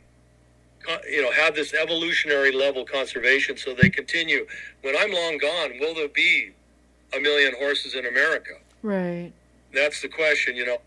[1.10, 4.46] you know, have this evolutionary level conservation so they continue.
[4.82, 6.52] When I'm long gone, will there be
[7.15, 8.54] a million horses in America?
[8.82, 9.32] Right.
[9.74, 10.78] That's the question, you know.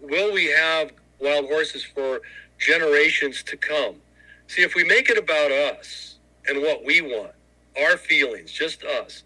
[0.00, 2.22] Will we have wild horses for
[2.58, 3.96] generations to come?
[4.46, 6.16] See, if we make it about us
[6.48, 7.32] and what we want,
[7.80, 9.22] our feelings, just us,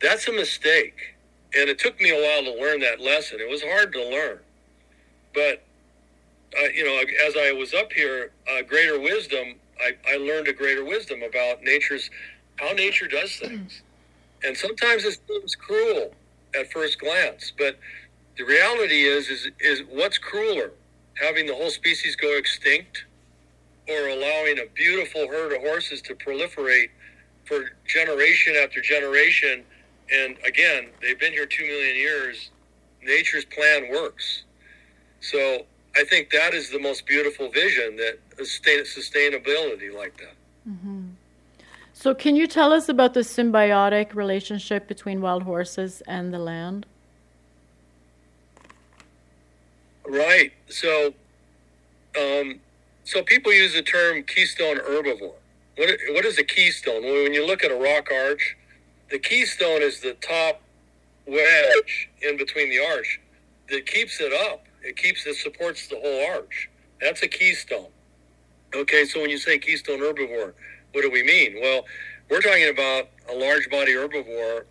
[0.00, 1.14] that's a mistake.
[1.56, 3.38] And it took me a while to learn that lesson.
[3.40, 4.38] It was hard to learn.
[5.32, 5.63] But
[6.58, 10.52] uh, you know, as I was up here, uh, greater wisdom, I, I learned a
[10.52, 12.10] greater wisdom about nature's,
[12.56, 13.82] how nature does things.
[14.44, 16.14] And sometimes it seems cruel
[16.54, 17.78] at first glance, but
[18.36, 20.70] the reality is, is, is what's crueler,
[21.14, 23.04] having the whole species go extinct
[23.88, 26.88] or allowing a beautiful herd of horses to proliferate
[27.44, 29.62] for generation after generation.
[30.12, 32.50] And again, they've been here two million years.
[33.02, 34.44] Nature's plan works.
[35.20, 40.34] So I think that is the most beautiful vision that sustainability like that.
[40.68, 41.10] Mm-hmm.
[41.92, 46.86] So, can you tell us about the symbiotic relationship between wild horses and the land?
[50.06, 50.52] Right.
[50.68, 51.14] So,
[52.18, 52.60] um,
[53.04, 55.34] so people use the term keystone herbivore.
[55.76, 57.04] What, what is a keystone?
[57.04, 58.56] Well, when you look at a rock arch,
[59.10, 60.60] the keystone is the top
[61.26, 63.20] wedge in between the arch
[63.70, 66.68] that keeps it up it keeps it supports the whole arch.
[67.00, 67.88] That's a keystone.
[68.74, 70.52] Okay, so when you say keystone herbivore,
[70.92, 71.56] what do we mean?
[71.60, 71.84] Well,
[72.28, 74.64] we're talking about a large body herbivore,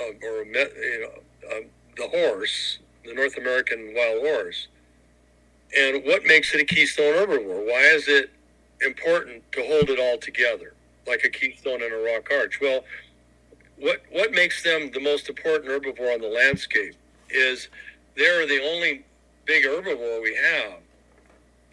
[0.00, 1.60] uh, or you know, uh,
[1.96, 4.68] the horse, the North American wild horse.
[5.76, 7.66] And what makes it a keystone herbivore?
[7.66, 8.30] Why is it
[8.84, 10.74] important to hold it all together,
[11.06, 12.60] like a keystone in a rock arch?
[12.60, 12.84] Well,
[13.78, 16.94] what what makes them the most important herbivore on the landscape
[17.30, 17.68] is
[18.16, 19.04] they're the only
[19.46, 20.78] big herbivore we have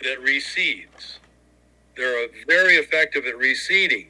[0.02, 1.18] that reseeds.
[1.96, 4.08] They're very effective at reseeding.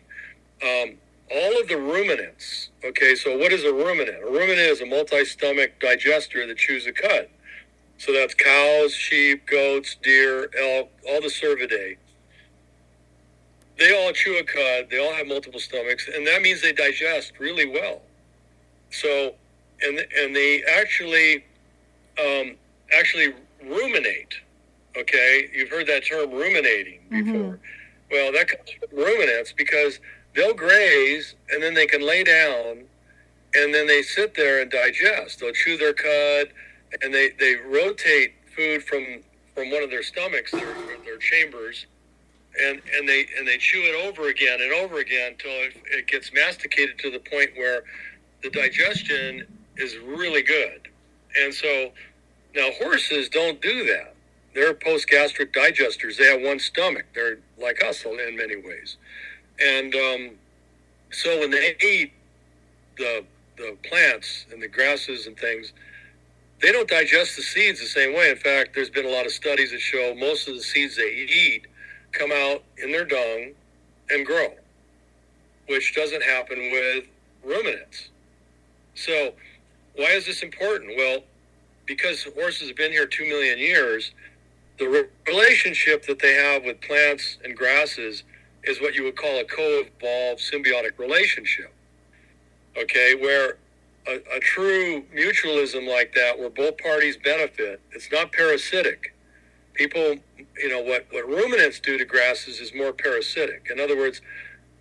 [0.62, 0.98] Um,
[1.32, 4.18] all of the ruminants, okay, so what is a ruminant?
[4.24, 7.28] A ruminant is a multi stomach digester that chews a cud.
[7.98, 11.98] So that's cows, sheep, goats, deer, elk, all the cervidae.
[13.78, 17.34] They all chew a cud, they all have multiple stomachs, and that means they digest
[17.40, 18.02] really well.
[18.92, 19.34] So,
[19.82, 21.46] and, and they actually,
[22.20, 22.56] um,
[22.98, 24.36] actually ruminate.
[24.98, 27.34] Okay, you've heard that term ruminating before.
[27.34, 28.12] Mm-hmm.
[28.12, 30.00] Well, that comes from ruminants because
[30.34, 32.84] they'll graze and then they can lay down
[33.54, 35.40] and then they sit there and digest.
[35.40, 36.54] They'll chew their cud
[37.02, 39.22] and they, they rotate food from
[39.58, 41.88] from one of their stomachs, their, their chambers,
[42.64, 46.08] and, and they and they chew it over again and over again until it, it
[46.08, 47.84] gets masticated to the point where
[48.44, 50.88] the digestion is really good.
[51.40, 51.92] And so
[52.58, 54.16] now horses don't do that.
[54.54, 56.18] They're post-gastric digesters.
[56.18, 57.06] They have one stomach.
[57.14, 58.98] They're like us in many ways.
[59.60, 60.32] And um,
[61.12, 62.12] so when they eat
[62.98, 63.24] the
[63.58, 65.74] the plants and the grasses and things,
[66.62, 68.30] they don't digest the seeds the same way.
[68.30, 71.10] In fact, there's been a lot of studies that show most of the seeds they
[71.10, 71.68] eat
[72.12, 73.54] come out in their dung
[74.10, 74.54] and grow,
[75.68, 77.06] which doesn't happen with
[77.44, 78.10] ruminants.
[78.96, 79.34] So,
[79.96, 80.96] why is this important?
[80.98, 81.20] Well,
[81.88, 84.12] because horses have been here two million years,
[84.78, 88.24] the re- relationship that they have with plants and grasses
[88.66, 91.74] is what you would call a co-evolved symbiotic relationship.
[92.78, 93.58] Okay, where
[94.08, 99.16] a, a, true mutualism like that, where both parties benefit, it's not parasitic.
[99.74, 100.16] People,
[100.58, 103.68] you know, what, what ruminants do to grasses is more parasitic.
[103.72, 104.22] In other words,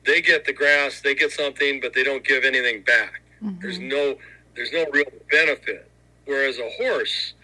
[0.04, 3.22] they get the grass, they get something, but they don't give anything back.
[3.42, 3.60] Mm-hmm.
[3.60, 4.16] There's no
[4.54, 5.90] there's no real benefit.
[6.26, 7.34] Whereas a horse,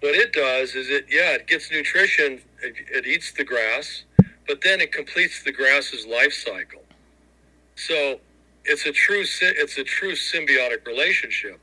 [0.00, 4.04] what it does is it yeah it gets nutrition, it, it eats the grass,
[4.46, 6.82] but then it completes the grass's life cycle.
[7.74, 8.20] So
[8.64, 11.60] it's a true it's a true symbiotic relationship.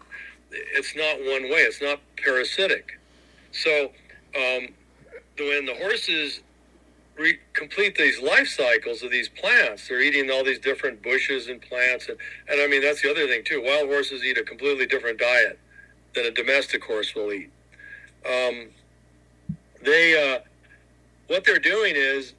[0.52, 1.62] It's not one way.
[1.62, 3.00] It's not parasitic.
[3.52, 3.92] So
[4.36, 4.70] um,
[5.38, 6.42] when the horses
[7.18, 11.62] re- complete these life cycles of these plants, they're eating all these different bushes and
[11.62, 12.18] plants, and,
[12.50, 13.62] and I mean that's the other thing too.
[13.64, 15.60] Wild horses eat a completely different diet
[16.18, 17.52] than a domestic horse will eat.
[18.26, 18.68] Um,
[19.84, 20.40] they uh,
[21.28, 22.34] what they're doing is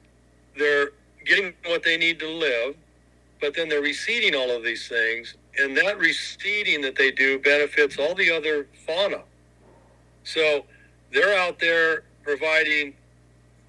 [0.57, 0.91] they're
[1.25, 2.75] getting what they need to live,
[3.39, 7.97] but then they're reseeding all of these things, and that reseeding that they do benefits
[7.97, 9.21] all the other fauna.
[10.23, 10.65] So
[11.11, 12.93] they're out there providing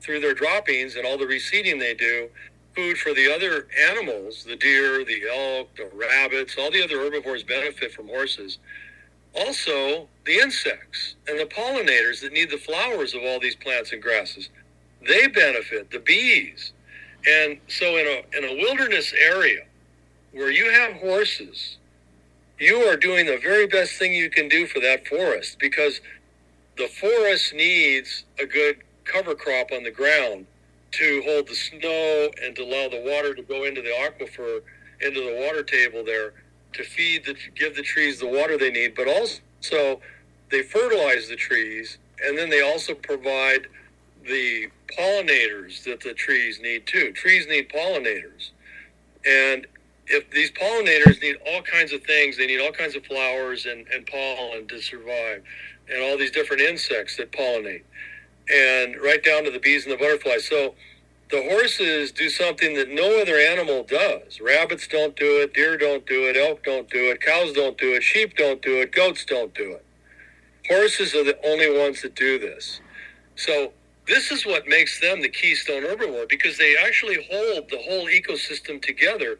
[0.01, 2.29] through their droppings and all the reseeding they do
[2.75, 7.42] food for the other animals the deer the elk the rabbits all the other herbivores
[7.42, 8.59] benefit from horses
[9.35, 14.03] also the insects and the pollinators that need the flowers of all these plants and
[14.03, 14.49] grasses
[15.07, 16.73] they benefit the bees.
[17.27, 19.61] And so in a in a wilderness area
[20.33, 21.77] where you have horses
[22.59, 26.01] you are doing the very best thing you can do for that forest because
[26.77, 30.47] the forest needs a good cover crop on the ground
[30.93, 34.61] to hold the snow and to allow the water to go into the aquifer
[35.01, 36.35] into the water table there
[36.72, 40.00] to feed the give the trees the water they need but also so
[40.50, 43.66] they fertilize the trees and then they also provide
[44.26, 47.12] the pollinators that the trees need too.
[47.12, 48.50] Trees need pollinators.
[49.24, 49.66] And
[50.06, 53.87] if these pollinators need all kinds of things, they need all kinds of flowers and,
[53.88, 55.42] and pollen to survive,
[55.88, 57.83] and all these different insects that pollinate,
[58.52, 60.46] and right down to the bees and the butterflies.
[60.48, 60.74] So
[61.31, 64.40] the horses do something that no other animal does.
[64.40, 67.95] Rabbits don't do it, deer don't do it, elk don't do it, cows don't do
[67.95, 69.85] it, sheep don't do it, goats don't do it.
[70.69, 72.81] Horses are the only ones that do this.
[73.37, 73.73] So
[74.07, 78.83] this is what makes them the keystone herbivore because they actually hold the whole ecosystem
[78.83, 79.38] together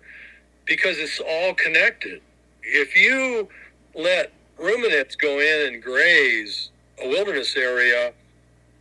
[0.67, 2.23] because it's all connected.
[2.63, 3.49] If you
[3.95, 6.71] let ruminants go in and graze
[7.03, 8.13] a wilderness area,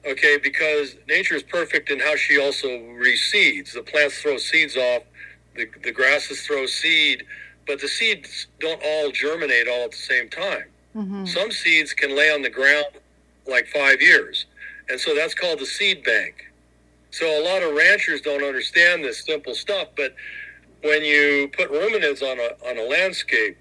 [0.05, 3.73] okay, because nature is perfect in how she also reseeds.
[3.73, 5.03] The plants throw seeds off,
[5.55, 7.25] the, the grasses throw seed,
[7.67, 10.65] but the seeds don't all germinate all at the same time.
[10.95, 11.25] Mm-hmm.
[11.25, 12.87] Some seeds can lay on the ground
[13.47, 14.45] like five years.
[14.89, 16.51] And so that's called the seed bank.
[17.11, 20.15] So a lot of ranchers don't understand this simple stuff, but
[20.83, 23.57] when you put ruminants on a on a landscape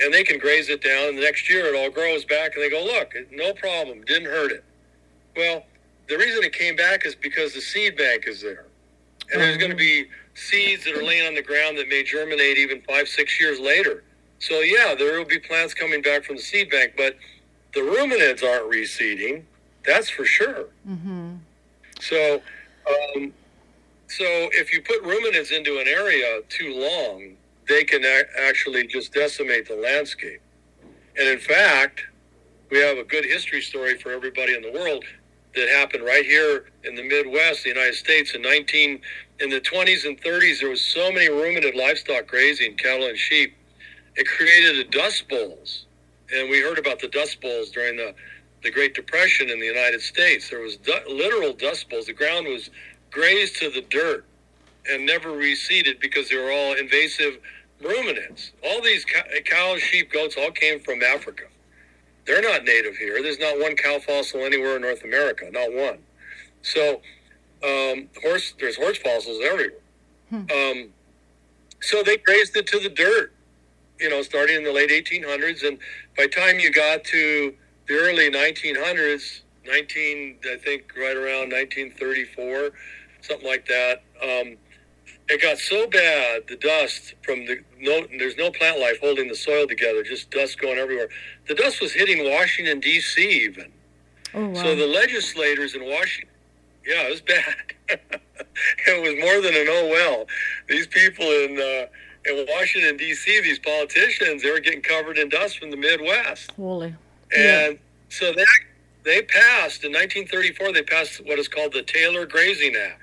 [0.00, 2.62] and they can graze it down and the next year it all grows back and
[2.62, 4.64] they go, look, no problem, didn't hurt it.
[5.36, 5.64] Well,
[6.08, 8.64] the reason it came back is because the seed bank is there.
[9.32, 12.56] And there's going to be seeds that are laying on the ground that may germinate
[12.56, 14.04] even five, six years later.
[14.38, 17.16] So yeah, there will be plants coming back from the seed bank, but
[17.74, 19.42] the ruminants aren't reseeding.
[19.84, 20.66] That's for sure.
[20.88, 21.34] Mm-hmm.
[22.00, 22.40] So,
[22.88, 23.32] um,
[24.06, 27.36] so if you put ruminants into an area too long,
[27.68, 30.40] they can a- actually just decimate the landscape.
[31.18, 32.02] And in fact,
[32.70, 35.04] we have a good history story for everybody in the world
[35.58, 39.00] that happened right here in the Midwest, the United States, in 19
[39.40, 40.60] in the 20s and 30s.
[40.60, 43.56] There was so many ruminant livestock grazing, cattle and sheep.
[44.16, 45.86] It created a dust bowls,
[46.34, 48.14] and we heard about the dust bowls during the
[48.62, 50.50] the Great Depression in the United States.
[50.50, 52.06] There was du- literal dust bowls.
[52.06, 52.70] The ground was
[53.10, 54.24] grazed to the dirt
[54.90, 57.38] and never reseeded because they were all invasive
[57.80, 58.52] ruminants.
[58.64, 59.04] All these
[59.44, 61.44] cows, sheep, goats all came from Africa.
[62.28, 63.22] They're not native here.
[63.22, 65.98] There's not one cow fossil anywhere in North America, not one.
[66.60, 67.00] So,
[67.64, 69.80] um, horse, there's horse fossils everywhere.
[70.28, 70.44] Hmm.
[70.54, 70.88] Um,
[71.80, 73.32] so they grazed it to the dirt,
[73.98, 75.66] you know, starting in the late 1800s.
[75.66, 75.78] And
[76.18, 77.54] by the time you got to
[77.88, 82.72] the early 1900s, 19, I think right around 1934,
[83.22, 84.58] something like that, um,
[85.28, 89.34] it got so bad, the dust from the no, there's no plant life holding the
[89.34, 91.08] soil together, just dust going everywhere.
[91.46, 93.44] The dust was hitting Washington D.C.
[93.44, 93.70] even.
[94.34, 94.62] Oh, wow.
[94.62, 96.34] So the legislators in Washington,
[96.86, 97.54] yeah, it was bad.
[97.88, 100.26] it was more than an oh well.
[100.68, 101.86] These people in uh,
[102.30, 106.52] in Washington D.C., these politicians, they were getting covered in dust from the Midwest.
[106.52, 106.94] Holy.
[107.36, 107.78] And yeah.
[108.08, 108.44] so they
[109.04, 110.72] they passed in 1934.
[110.72, 113.02] They passed what is called the Taylor Grazing Act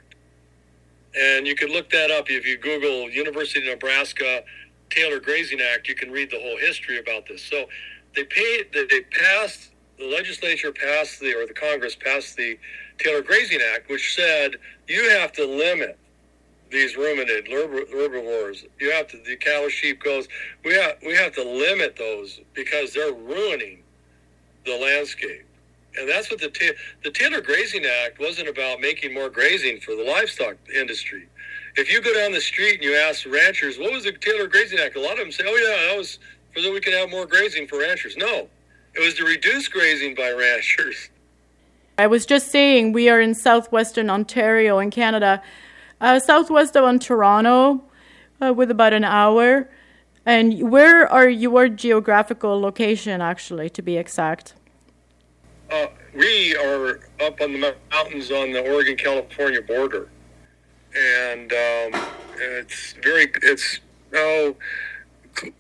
[1.18, 4.44] and you can look that up if you Google University of Nebraska
[4.90, 5.88] Taylor Grazing Act.
[5.88, 7.42] You can read the whole history about this.
[7.42, 7.66] So
[8.16, 12.58] they paid, they passed, the legislature passed the, or the Congress passed the
[12.98, 14.56] Taylor Grazing Act, which said
[14.88, 15.98] you have to limit
[16.72, 18.66] these ruminant herbivores.
[18.80, 20.28] You have to, the cattle, sheep, goats.
[20.64, 23.84] We have, we have to limit those because they're ruining
[24.66, 25.46] the landscape.
[25.98, 30.04] And that's what the the Taylor Grazing Act wasn't about making more grazing for the
[30.04, 31.28] livestock industry.
[31.76, 34.80] If you go down the street and you ask ranchers, what was the Taylor Grazing
[34.80, 34.96] Act?
[34.96, 36.20] A lot of them say, oh, yeah, that was
[36.56, 38.16] so that we could have more grazing for ranchers.
[38.16, 38.48] No,
[38.94, 41.10] it was to reduce grazing by ranchers.
[41.98, 45.42] I was just saying we are in southwestern Ontario in Canada,
[46.02, 47.84] uh, southwest of Toronto,
[48.42, 49.70] uh, with about an hour.
[50.26, 54.56] And where are your geographical location, actually, to be exact?
[55.72, 60.10] Uh, we are up on the mountains on the Oregon California border,
[60.96, 62.02] and um,
[62.38, 63.80] it's very it's
[64.14, 64.56] oh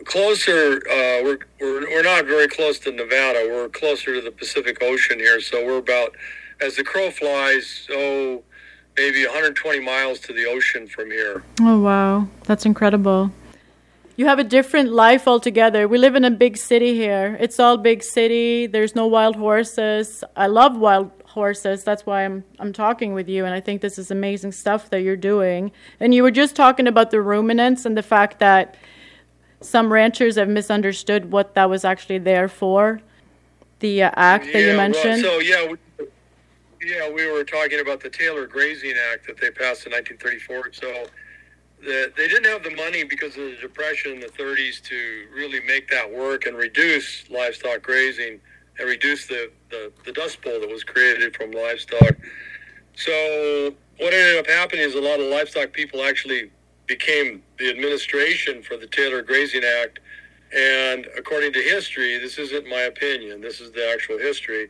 [0.05, 0.77] closer.
[0.87, 3.47] Uh, we're, we're we're not very close to Nevada.
[3.51, 6.15] We're closer to the Pacific Ocean here, so we're about
[6.61, 7.87] as the crow flies.
[7.91, 8.43] Oh,
[8.95, 11.43] maybe 120 miles to the ocean from here.
[11.61, 13.31] Oh wow, that's incredible
[14.15, 15.87] you have a different life altogether.
[15.87, 17.37] We live in a big city here.
[17.39, 18.65] It's all big city.
[18.67, 20.23] There's no wild horses.
[20.35, 21.83] I love wild horses.
[21.83, 25.01] That's why I'm I'm talking with you and I think this is amazing stuff that
[25.01, 25.71] you're doing.
[25.99, 28.77] And you were just talking about the ruminants and the fact that
[29.59, 33.01] some ranchers have misunderstood what that was actually there for.
[33.79, 35.23] The uh, act yeah, that you mentioned.
[35.23, 36.07] Well, so yeah, we,
[36.81, 40.71] yeah, we were talking about the Taylor Grazing Act that they passed in 1934.
[40.71, 41.07] So
[41.85, 45.59] that they didn't have the money because of the depression in the 30s to really
[45.61, 48.39] make that work and reduce livestock grazing
[48.79, 52.15] and reduce the, the, the dust bowl that was created from livestock.
[52.95, 56.51] So what ended up happening is a lot of livestock people actually
[56.87, 59.99] became the administration for the Taylor Grazing Act.
[60.55, 64.69] And according to history, this isn't my opinion, this is the actual history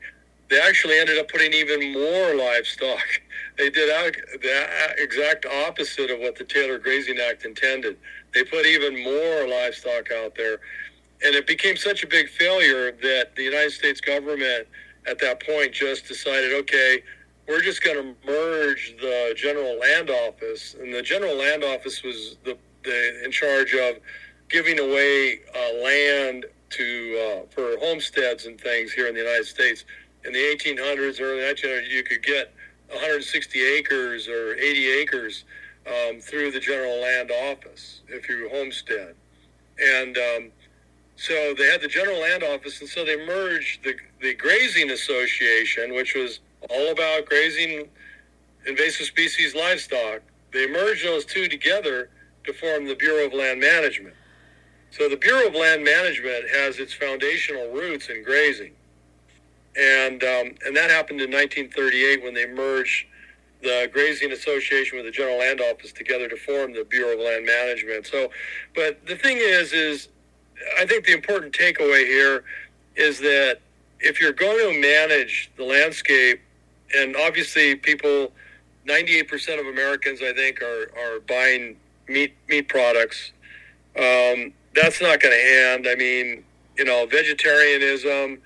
[0.50, 3.00] they actually ended up putting even more livestock.
[3.58, 3.88] They did
[4.42, 7.96] the exact opposite of what the Taylor Grazing Act intended.
[8.34, 10.60] They put even more livestock out there.
[11.24, 14.68] And it became such a big failure that the United States government
[15.08, 17.02] at that point just decided, okay,
[17.48, 20.76] we're just going to merge the General Land Office.
[20.78, 24.00] And the General Land Office was the, the in charge of
[24.50, 29.86] giving away uh, land to uh, for homesteads and things here in the United States
[30.26, 32.54] in the 1800s, early 1900s, you could get
[32.90, 35.44] 160 acres or 80 acres
[35.88, 39.16] um, through the General Land Office if you homestead.
[39.80, 40.52] And um,
[41.16, 45.94] so they had the General Land Office, and so they merged the, the Grazing Association,
[45.94, 47.88] which was all about grazing
[48.66, 50.22] invasive species livestock.
[50.52, 52.10] They merged those two together
[52.46, 54.16] to form the Bureau of Land Management.
[54.92, 58.75] So the Bureau of Land Management has its foundational roots in grazing
[59.78, 63.06] and um, and that happened in 1938 when they merged
[63.62, 67.46] the Grazing Association with the General Land Office together to form the Bureau of Land
[67.46, 68.06] Management.
[68.06, 68.30] So,
[68.76, 70.10] but the thing is, is
[70.78, 72.44] I think the important takeaway here
[72.96, 73.60] is that
[74.00, 76.42] if you're going to manage the landscape,
[76.96, 78.32] and obviously people,
[78.88, 81.76] 98% of Americans, I think, are, are buying
[82.08, 83.32] meat meat products.
[83.98, 86.44] Um, that's not going to end I mean,
[86.78, 88.40] you know, vegetarianism.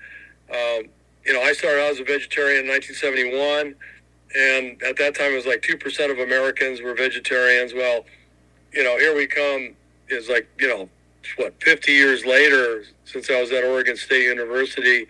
[0.50, 0.84] Um,
[1.24, 3.74] you know, I started out as a vegetarian in 1971,
[4.36, 7.74] and at that time it was like two percent of Americans were vegetarians.
[7.74, 8.04] Well,
[8.72, 9.74] you know, here we come.
[10.08, 10.88] Is like you know,
[11.36, 15.06] what 50 years later since I was at Oregon State University.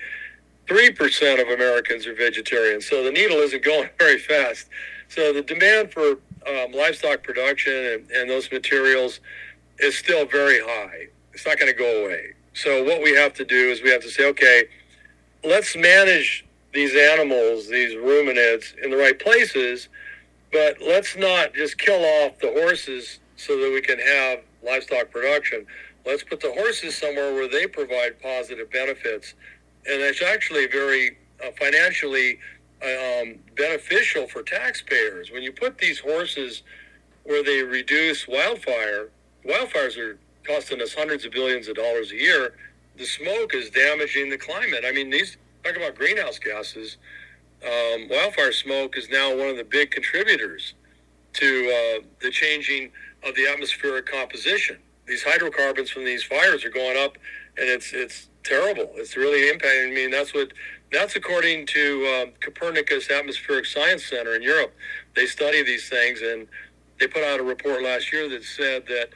[0.66, 4.68] 3% of Americans are vegetarians, so the needle isn't going very fast.
[5.08, 9.20] So the demand for um, livestock production and, and those materials
[9.80, 11.08] is still very high.
[11.32, 12.34] It's not going to go away.
[12.54, 14.64] So what we have to do is we have to say, okay,
[15.44, 19.88] let's manage these animals, these ruminants, in the right places,
[20.52, 25.66] but let's not just kill off the horses so that we can have livestock production.
[26.04, 29.34] Let's put the horses somewhere where they provide positive benefits,
[29.86, 32.38] and it's actually very uh, financially
[32.82, 35.30] um, beneficial for taxpayers.
[35.30, 36.62] When you put these horses
[37.24, 39.10] where they reduce wildfire,
[39.44, 42.54] wildfires are costing us hundreds of billions of dollars a year.
[43.00, 44.84] The smoke is damaging the climate.
[44.86, 46.98] I mean, these talk about greenhouse gases.
[47.64, 50.74] Um, wildfire smoke is now one of the big contributors
[51.32, 52.92] to uh, the changing
[53.24, 54.76] of the atmospheric composition.
[55.06, 57.16] These hydrocarbons from these fires are going up,
[57.56, 58.90] and it's it's terrible.
[58.96, 59.92] It's really impacting.
[59.92, 60.52] I mean, that's what
[60.92, 64.74] that's according to um, Copernicus Atmospheric Science Center in Europe.
[65.16, 66.46] They study these things, and
[66.98, 69.08] they put out a report last year that said that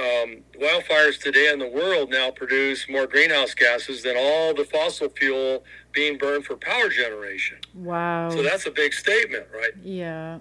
[0.00, 5.08] um, wildfires today in the world now produce more greenhouse gases than all the fossil
[5.10, 7.58] fuel being burned for power generation.
[7.74, 8.30] Wow.
[8.30, 9.72] So that's a big statement, right?
[9.82, 10.38] Yeah.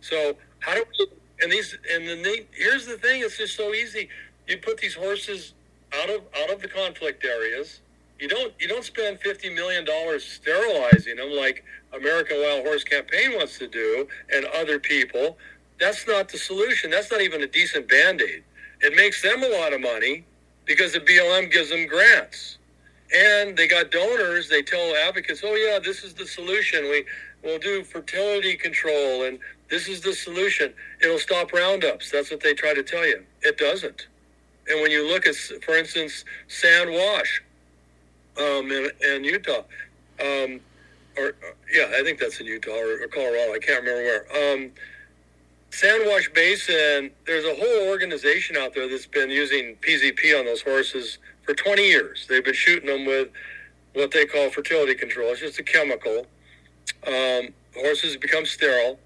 [0.00, 1.06] So how do we,
[1.42, 4.08] and these, and then they, here's the thing, it's just so easy.
[4.48, 5.52] You put these horses
[5.92, 7.80] out of, out of the conflict areas.
[8.18, 9.86] You don't, you don't spend $50 million
[10.20, 15.36] sterilizing them like American Wild Horse Campaign wants to do and other people.
[15.78, 16.90] That's not the solution.
[16.90, 18.44] That's not even a decent band-aid
[18.84, 20.24] it makes them a lot of money
[20.66, 22.58] because the BLM gives them grants.
[23.14, 24.48] And they got donors.
[24.48, 26.84] They tell advocates, "Oh yeah, this is the solution.
[26.90, 27.04] We
[27.42, 29.38] will do fertility control, and
[29.70, 30.74] this is the solution.
[31.00, 33.22] It'll stop roundups." That's what they try to tell you.
[33.42, 34.08] It doesn't.
[34.68, 37.42] And when you look at, for instance, sand wash
[38.38, 39.62] um, in, in Utah,
[40.20, 40.60] um,
[41.16, 41.34] or
[41.72, 43.54] yeah, I think that's in Utah or, or Colorado.
[43.54, 44.54] I can't remember where.
[44.54, 44.70] Um,
[45.74, 51.18] Sandwash Basin, there's a whole organization out there that's been using PZP on those horses
[51.42, 52.26] for 20 years.
[52.28, 53.28] They've been shooting them with
[53.94, 55.32] what they call fertility control.
[55.32, 56.26] It's just a chemical.
[57.08, 59.00] Um, horses become sterile.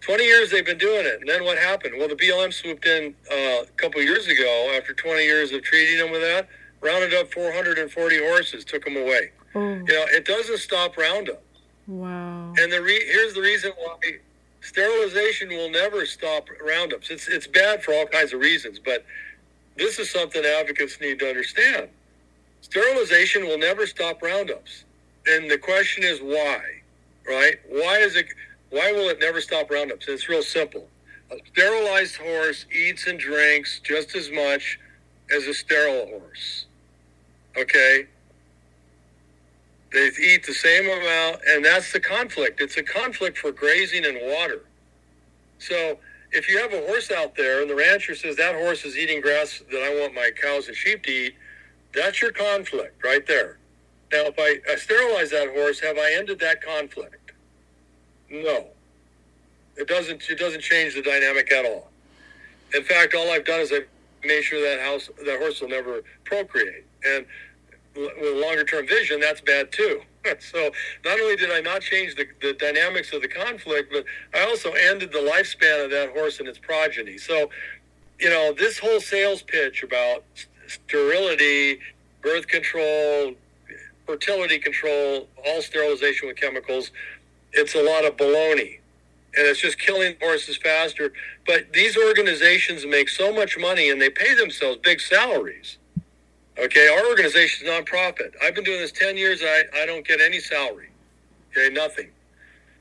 [0.00, 1.20] 20 years they've been doing it.
[1.20, 1.94] And then what happened?
[1.98, 5.98] Well, the BLM swooped in uh, a couple years ago after 20 years of treating
[5.98, 6.48] them with that,
[6.80, 9.32] rounded up 440 horses, took them away.
[9.56, 9.60] Oh.
[9.60, 11.42] You know, it doesn't stop roundup.
[11.88, 12.54] Wow.
[12.58, 13.96] And the re- here's the reason why
[14.62, 17.10] sterilization will never stop roundups.
[17.10, 19.04] It's it's bad for all kinds of reasons, but
[19.76, 21.88] this is something advocates need to understand.
[22.62, 24.84] Sterilization will never stop roundups.
[25.26, 26.60] And the question is why?
[27.28, 27.56] Right?
[27.68, 28.26] Why is it
[28.70, 30.08] why will it never stop roundups?
[30.08, 30.88] It's real simple.
[31.30, 34.78] A sterilized horse eats and drinks just as much
[35.34, 36.66] as a sterile horse.
[37.56, 38.06] Okay?
[39.92, 42.60] They eat the same amount, and that's the conflict.
[42.60, 44.62] It's a conflict for grazing and water.
[45.58, 45.98] So
[46.32, 49.20] if you have a horse out there and the rancher says that horse is eating
[49.20, 51.34] grass that I want my cows and sheep to eat,
[51.94, 53.58] that's your conflict right there.
[54.12, 57.32] Now, if I, I sterilize that horse, have I ended that conflict?
[58.30, 58.66] No.
[59.76, 60.22] It doesn't.
[60.28, 61.88] It doesn't change the dynamic at all.
[62.74, 63.88] In fact, all I've done is I've
[64.24, 66.84] made sure that house that horse will never procreate.
[67.06, 67.24] And
[67.96, 70.02] with longer term vision, that's bad too.
[70.38, 70.70] so
[71.04, 74.72] not only did I not change the, the dynamics of the conflict, but I also
[74.72, 77.18] ended the lifespan of that horse and its progeny.
[77.18, 77.50] So,
[78.20, 80.24] you know, this whole sales pitch about
[80.66, 81.80] sterility,
[82.22, 83.34] birth control,
[84.06, 86.90] fertility control, all sterilization with chemicals,
[87.52, 88.78] it's a lot of baloney.
[89.34, 91.10] And it's just killing horses faster.
[91.46, 95.78] But these organizations make so much money and they pay themselves big salaries
[96.58, 98.34] Okay, our organization is nonprofit.
[98.42, 99.42] I've been doing this 10 years.
[99.42, 100.90] I, I don't get any salary.
[101.50, 102.08] Okay, nothing.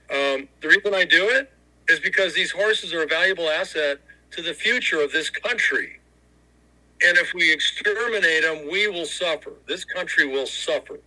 [0.09, 1.51] Um, the reason I do it
[1.89, 3.99] is because these horses are a valuable asset
[4.31, 5.99] to the future of this country.
[7.03, 9.53] And if we exterminate them, we will suffer.
[9.67, 10.99] This country will suffer.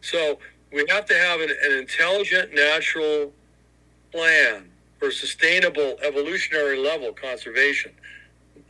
[0.00, 0.38] So
[0.72, 3.32] we have to have an, an intelligent, natural
[4.12, 7.92] plan for sustainable evolutionary level conservation.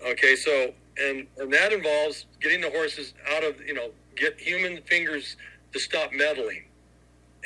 [0.06, 4.82] Okay, so and and that involves getting the horses out of you know get human
[4.82, 5.36] fingers
[5.72, 6.64] to stop meddling.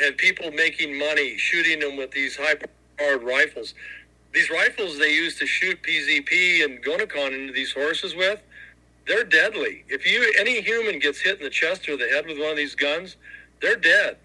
[0.02, 3.74] and people making money shooting them with these high-powered rifles.
[4.34, 8.42] These rifles they use to shoot PZP and Gonacon into these horses with,
[9.06, 9.84] they're deadly.
[9.88, 12.56] If you any human gets hit in the chest or the head with one of
[12.56, 13.16] these guns,
[13.62, 14.18] they're dead.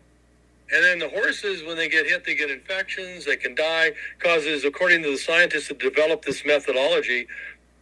[0.73, 3.26] And then the horses, when they get hit, they get infections.
[3.26, 3.93] They can die.
[4.19, 7.28] Causes, according to the scientists that developed this methodology,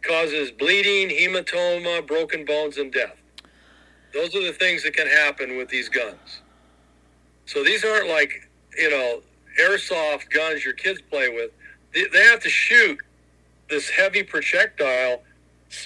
[0.06, 3.16] causes bleeding, hematoma, broken bones, and death.
[4.12, 6.40] Those are the things that can happen with these guns.
[7.46, 8.48] So these aren't like
[8.78, 9.22] you know
[9.60, 11.50] airsoft guns your kids play with.
[11.94, 12.98] They, they have to shoot
[13.70, 15.22] this heavy projectile,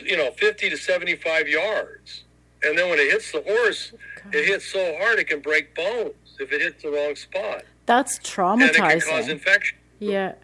[0.03, 2.25] you know, 50 to 75 yards.
[2.63, 5.75] And then when it hits the horse, oh, it hits so hard it can break
[5.75, 7.63] bones if it hits the wrong spot.
[7.87, 8.61] That's traumatizing.
[8.63, 9.79] And it can cause infection.
[10.01, 10.35] Yeah.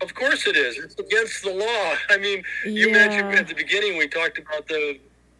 [0.00, 0.78] Of course it is.
[0.78, 1.94] It's against the law.
[2.10, 2.92] I mean, you yeah.
[2.92, 4.98] mentioned at the beginning we talked about the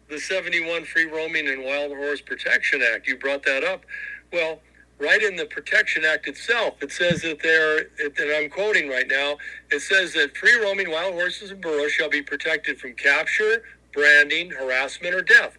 [0.09, 3.07] the 71 Free Roaming and Wild Horse Protection Act.
[3.07, 3.83] You brought that up.
[4.31, 4.59] Well,
[4.99, 9.37] right in the Protection Act itself, it says that there, and I'm quoting right now,
[9.71, 14.51] it says that free roaming wild horses and burros shall be protected from capture, branding,
[14.51, 15.57] harassment, or death.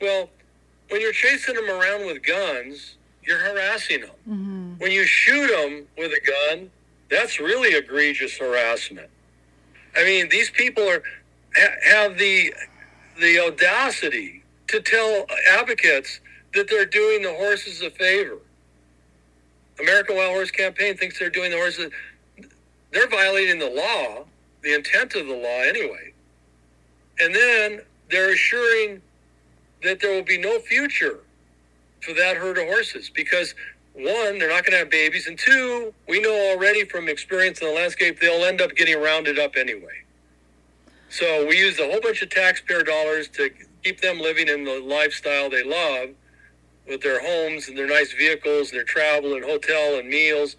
[0.00, 0.30] Well,
[0.88, 4.10] when you're chasing them around with guns, you're harassing them.
[4.28, 4.72] Mm-hmm.
[4.78, 6.70] When you shoot them with a gun,
[7.12, 9.10] that's really egregious harassment.
[9.96, 11.02] I mean, these people are
[11.84, 12.54] have the
[13.20, 16.20] the audacity to tell advocates
[16.54, 18.38] that they're doing the horses a favor.
[19.78, 21.90] American Wild Horse Campaign thinks they're doing the horses.
[22.92, 24.24] They're violating the law,
[24.62, 26.12] the intent of the law anyway.
[27.20, 29.02] And then they're assuring
[29.82, 31.20] that there will be no future
[32.00, 33.54] for that herd of horses because
[33.94, 37.68] one, they're not going to have babies, and two, we know already from experience in
[37.68, 40.02] the landscape they'll end up getting rounded up anyway.
[41.10, 43.50] So we use a whole bunch of taxpayer dollars to
[43.84, 46.14] keep them living in the lifestyle they love
[46.88, 50.56] with their homes and their nice vehicles, and their travel and hotel and meals,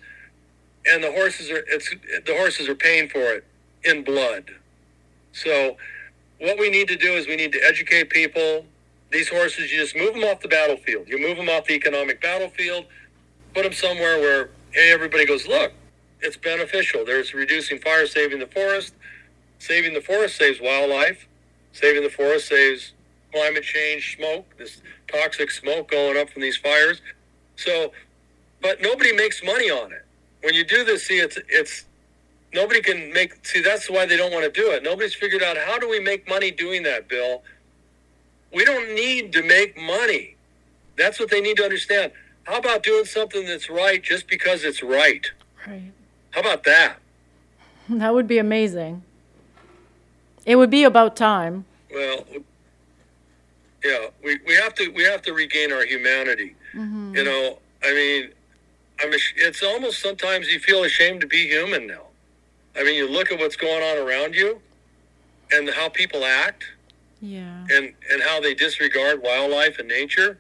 [0.86, 1.90] and the horses are it's
[2.26, 3.46] the horses are paying for it
[3.84, 4.52] in blood.
[5.32, 5.78] So
[6.40, 8.66] what we need to do is we need to educate people
[9.14, 11.08] these horses, you just move them off the battlefield.
[11.08, 12.86] You move them off the economic battlefield,
[13.54, 15.72] put them somewhere where hey, everybody goes, look,
[16.22, 17.06] it's beneficial.
[17.06, 18.94] There's reducing fire, saving the forest.
[19.60, 21.28] Saving the forest saves wildlife.
[21.74, 22.94] Saving the forest saves
[23.32, 24.82] climate change smoke, this
[25.12, 27.02] toxic smoke going up from these fires.
[27.56, 27.92] So,
[28.62, 30.06] but nobody makes money on it.
[30.42, 31.86] When you do this, see, it's it's
[32.54, 33.46] nobody can make.
[33.46, 34.84] See, that's why they don't want to do it.
[34.84, 37.42] Nobody's figured out how do we make money doing that, Bill.
[38.54, 40.36] We don't need to make money.
[40.98, 42.12] That's what they need to understand.
[42.44, 45.32] How about doing something that's right just because it's right?
[45.68, 45.92] Right.
[46.32, 46.98] How about that?
[47.90, 49.04] That would be amazing.
[50.46, 51.66] It would be about time.
[51.94, 52.26] Well,
[53.84, 56.56] yeah, we, we have to we have to regain our humanity.
[56.74, 57.14] Mm-hmm.
[57.18, 58.30] You know, I mean,
[59.02, 62.06] I'm it's almost sometimes you feel ashamed to be human now.
[62.74, 64.62] I mean, you look at what's going on around you
[65.52, 66.64] and how people act
[67.24, 67.66] yeah.
[67.72, 70.38] And and how they disregard wildlife and nature.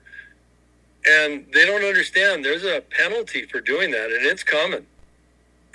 [1.05, 4.85] And they don't understand there's a penalty for doing that and it's coming.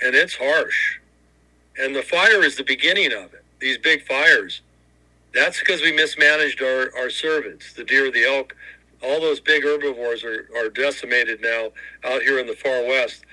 [0.01, 0.99] And it's harsh.
[1.77, 3.43] And the fire is the beginning of it.
[3.59, 4.61] These big fires.
[5.33, 8.55] That's because we mismanaged our, our servants, the deer, the elk,
[9.01, 11.69] all those big herbivores are, are decimated now
[12.03, 13.23] out here in the far west.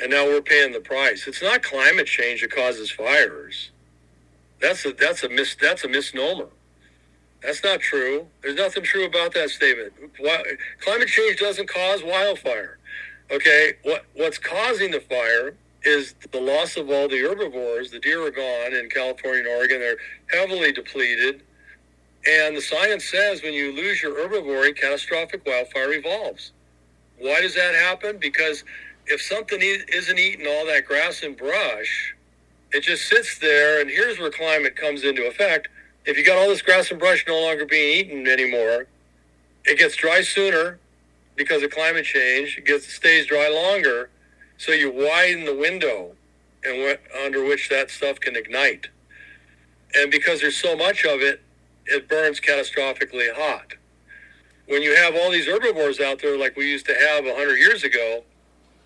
[0.00, 1.26] And now we're paying the price.
[1.26, 3.70] It's not climate change that causes fires.
[4.60, 6.48] That's a that's a mis that's a misnomer.
[7.44, 8.26] That's not true.
[8.42, 9.92] There's nothing true about that statement.
[10.80, 12.78] Climate change doesn't cause wildfire.
[13.30, 17.90] Okay, what what's causing the fire is the loss of all the herbivores.
[17.90, 19.80] The deer are gone in California and Oregon.
[19.80, 19.96] They're
[20.30, 21.42] heavily depleted.
[22.26, 26.52] And the science says when you lose your herbivore, catastrophic wildfire evolves.
[27.18, 28.16] Why does that happen?
[28.18, 28.64] Because
[29.06, 32.14] if something isn't eating all that grass and brush,
[32.72, 33.82] it just sits there.
[33.82, 35.68] And here's where climate comes into effect
[36.06, 38.86] if you got all this grass and brush no longer being eaten anymore,
[39.64, 40.78] it gets dry sooner
[41.36, 42.58] because of climate change.
[42.58, 44.10] It gets stays dry longer,
[44.58, 46.12] so you widen the window
[46.64, 48.88] and under which that stuff can ignite.
[49.94, 51.40] And because there's so much of it,
[51.86, 53.74] it burns catastrophically hot.
[54.66, 57.84] When you have all these herbivores out there, like we used to have 100 years
[57.84, 58.24] ago,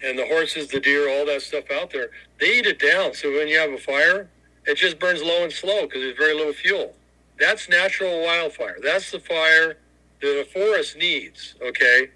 [0.02, 2.10] and the horses, the deer, all that stuff out there,
[2.40, 3.14] they eat it down.
[3.14, 4.28] So when you have a fire,
[4.66, 6.94] it just burns low and slow because there's very little fuel.
[7.38, 8.78] That's natural wildfire.
[8.82, 9.78] That's the fire
[10.20, 12.10] that a forest needs, okay?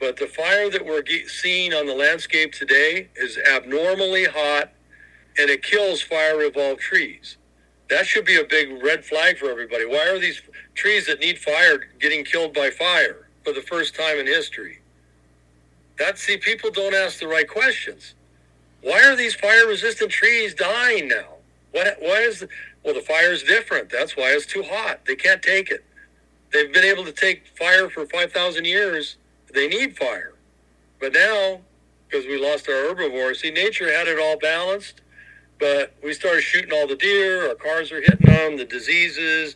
[0.00, 4.72] But the fire that we're seeing on the landscape today is abnormally hot
[5.38, 7.36] and it kills fire evolved trees.
[7.88, 9.84] That should be a big red flag for everybody.
[9.84, 10.40] Why are these
[10.74, 14.80] trees that need fire getting killed by fire for the first time in history?
[15.98, 18.14] That see, people don't ask the right questions.
[18.82, 21.34] Why are these fire-resistant trees dying now?
[21.72, 21.96] What?
[22.00, 22.40] Why is?
[22.40, 22.48] The,
[22.84, 23.90] well, the fire is different.
[23.90, 25.04] That's why it's too hot.
[25.06, 25.84] They can't take it.
[26.52, 29.16] They've been able to take fire for five thousand years.
[29.52, 30.34] They need fire,
[31.00, 31.60] but now
[32.08, 35.00] because we lost our herbivores, see, nature had it all balanced,
[35.60, 37.48] but we started shooting all the deer.
[37.48, 38.56] Our cars are hitting them.
[38.56, 39.54] The diseases,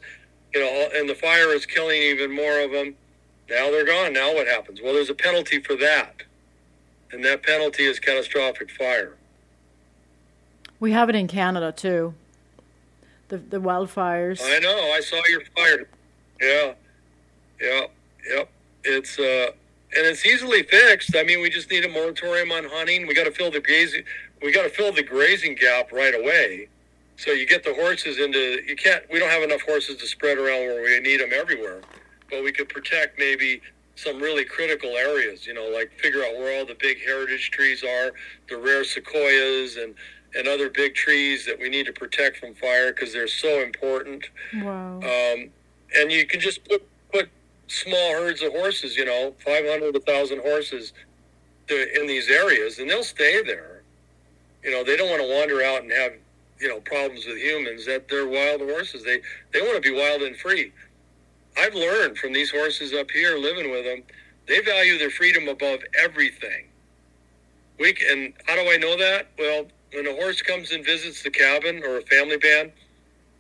[0.53, 2.95] you know, and the fire is killing even more of them.
[3.51, 4.13] Now they're gone.
[4.13, 4.81] Now what happens?
[4.81, 6.23] Well, there's a penalty for that
[7.15, 9.15] and that penalty is catastrophic fire.
[10.81, 12.15] We have it in Canada too.
[13.29, 14.41] The the wildfires.
[14.43, 14.93] I know.
[14.93, 15.89] I saw your fire.
[16.41, 16.75] Yeah,
[17.61, 17.87] yeah,
[18.29, 18.51] yep.
[18.85, 19.51] It's uh,
[19.97, 21.17] and it's easily fixed.
[21.17, 23.07] I mean, we just need a moratorium on hunting.
[23.07, 24.05] We got to fill the grazing.
[24.43, 26.69] We got to fill the grazing gap right away.
[27.17, 28.61] So you get the horses into.
[28.67, 29.05] You can't.
[29.11, 31.81] We don't have enough horses to spread around where we need them everywhere.
[32.31, 33.61] But we could protect maybe
[33.97, 37.85] some really critical areas, you know, like figure out where all the big heritage trees
[37.85, 38.13] are,
[38.49, 39.95] the rare sequoias and,
[40.37, 44.29] and other big trees that we need to protect from fire because they're so important.
[44.55, 44.99] Wow.
[44.99, 45.51] Um,
[45.97, 46.83] and you can just put,
[47.13, 47.29] put
[47.69, 50.93] small herds of horses, you know, 500, 1,000 horses
[51.69, 53.83] to, in these areas, and they'll stay there.
[54.63, 56.13] You know, they don't want to wander out and have,
[56.59, 57.85] you know, problems with humans.
[57.87, 59.05] That they're wild horses.
[59.05, 59.21] They
[59.53, 60.73] they want to be wild and free.
[61.57, 64.03] I've learned from these horses up here living with them,
[64.47, 66.67] they value their freedom above everything.
[67.79, 69.29] We can, how do I know that?
[69.39, 72.73] Well, when a horse comes and visits the cabin or a family band,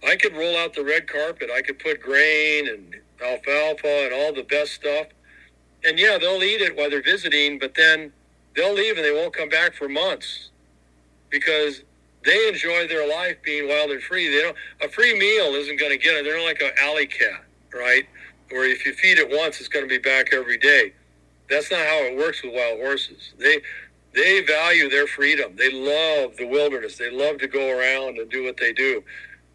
[0.06, 1.50] I could roll out the red carpet.
[1.54, 5.06] I could put grain and alfalfa and all the best stuff.
[5.84, 8.12] And yeah, they'll eat it while they're visiting, but then
[8.56, 10.50] they'll leave and they won't come back for months
[11.30, 11.82] because
[12.24, 14.28] they enjoy their life being wild and free.
[14.28, 14.56] They don't.
[14.82, 16.24] A free meal isn't going to get it.
[16.24, 17.44] They're not like an alley cat
[17.74, 18.06] right?
[18.50, 20.92] Where if you feed it once, it's going to be back every day.
[21.50, 23.34] That's not how it works with wild horses.
[23.38, 23.60] They
[24.14, 25.56] they value their freedom.
[25.56, 26.98] They love the wilderness.
[26.98, 29.02] They love to go around and do what they do.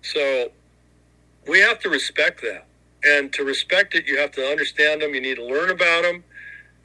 [0.01, 0.51] So
[1.47, 2.65] we have to respect that.
[3.03, 5.13] And to respect it, you have to understand them.
[5.13, 6.23] You need to learn about them.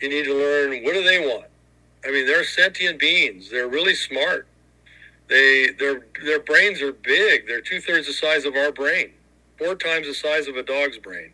[0.01, 1.47] You need to learn what do they want.
[2.07, 3.51] I mean, they're sentient beings.
[3.51, 4.47] They're really smart.
[5.29, 7.47] They their their brains are big.
[7.47, 9.13] They're two thirds the size of our brain
[9.59, 11.33] four times the size of a dog's brain.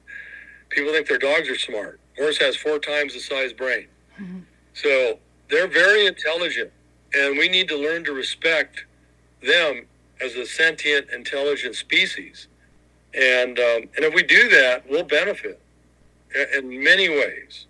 [0.69, 2.01] People think their dogs are smart.
[2.17, 3.87] Horse has four times the size brain.
[4.21, 4.41] Mm-hmm.
[4.75, 5.19] So
[5.51, 6.71] they're very intelligent,
[7.15, 8.85] and we need to learn to respect
[9.43, 9.87] them
[10.21, 12.47] as a sentient, intelligent species.
[13.15, 15.61] And um, and if we do that, we'll benefit
[16.57, 17.67] in many ways.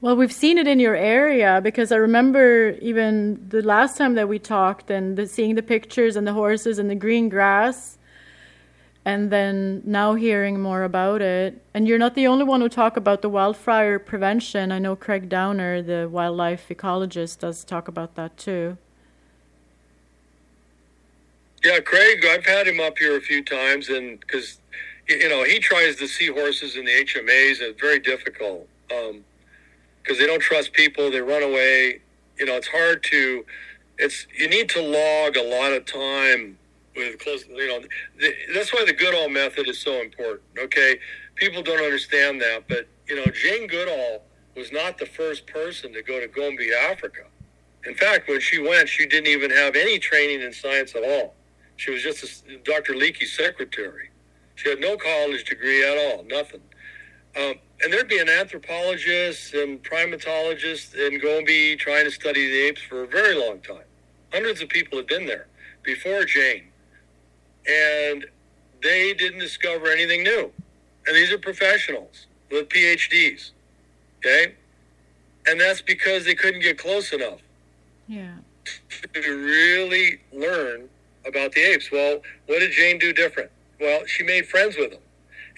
[0.00, 4.28] Well, we've seen it in your area because I remember even the last time that
[4.28, 7.96] we talked and the, seeing the pictures and the horses and the green grass
[9.04, 11.62] and then now hearing more about it.
[11.74, 14.72] And you're not the only one who talk about the wildfire prevention.
[14.72, 18.78] I know craig downer the wildlife ecologist does talk about that too.
[21.62, 24.58] Yeah craig i've had him up here a few times and because
[25.08, 29.10] you know he tries to see horses in the hmas and it's very difficult because
[29.10, 32.00] um, they don't trust people they run away.
[32.38, 33.46] You know it's hard to
[33.98, 36.58] it's you need to log a lot of time
[36.96, 37.80] with close, you know,
[38.18, 40.42] the, that's why the Goodall method is so important.
[40.58, 40.98] Okay,
[41.36, 44.22] people don't understand that, but you know, Jane Goodall
[44.56, 47.24] was not the first person to go to Gombe, Africa.
[47.86, 51.34] In fact, when she went, she didn't even have any training in science at all.
[51.76, 52.94] She was just a, Dr.
[52.94, 54.10] Leakey's secretary.
[54.54, 56.60] She had no college degree at all, nothing.
[57.36, 62.82] Um, and there'd be an anthropologist and primatologist in Gombe trying to study the apes
[62.82, 63.82] for a very long time.
[64.32, 65.48] Hundreds of people had been there
[65.82, 66.68] before Jane
[67.66, 68.26] and
[68.82, 70.50] they didn't discover anything new.
[71.06, 73.50] And these are professionals with PhDs.
[74.18, 74.54] Okay?
[75.46, 77.40] And that's because they couldn't get close enough.
[78.08, 78.34] Yeah.
[79.12, 80.88] To really learn
[81.26, 81.90] about the apes.
[81.90, 83.50] Well, what did Jane do different?
[83.80, 85.00] Well, she made friends with them.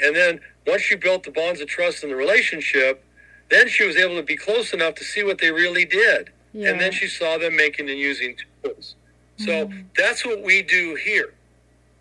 [0.01, 3.03] And then once she built the bonds of trust in the relationship,
[3.51, 6.31] then she was able to be close enough to see what they really did.
[6.53, 6.71] Yeah.
[6.71, 8.97] And then she saw them making and using tools.
[9.39, 9.85] So mm.
[9.97, 11.35] that's what we do here.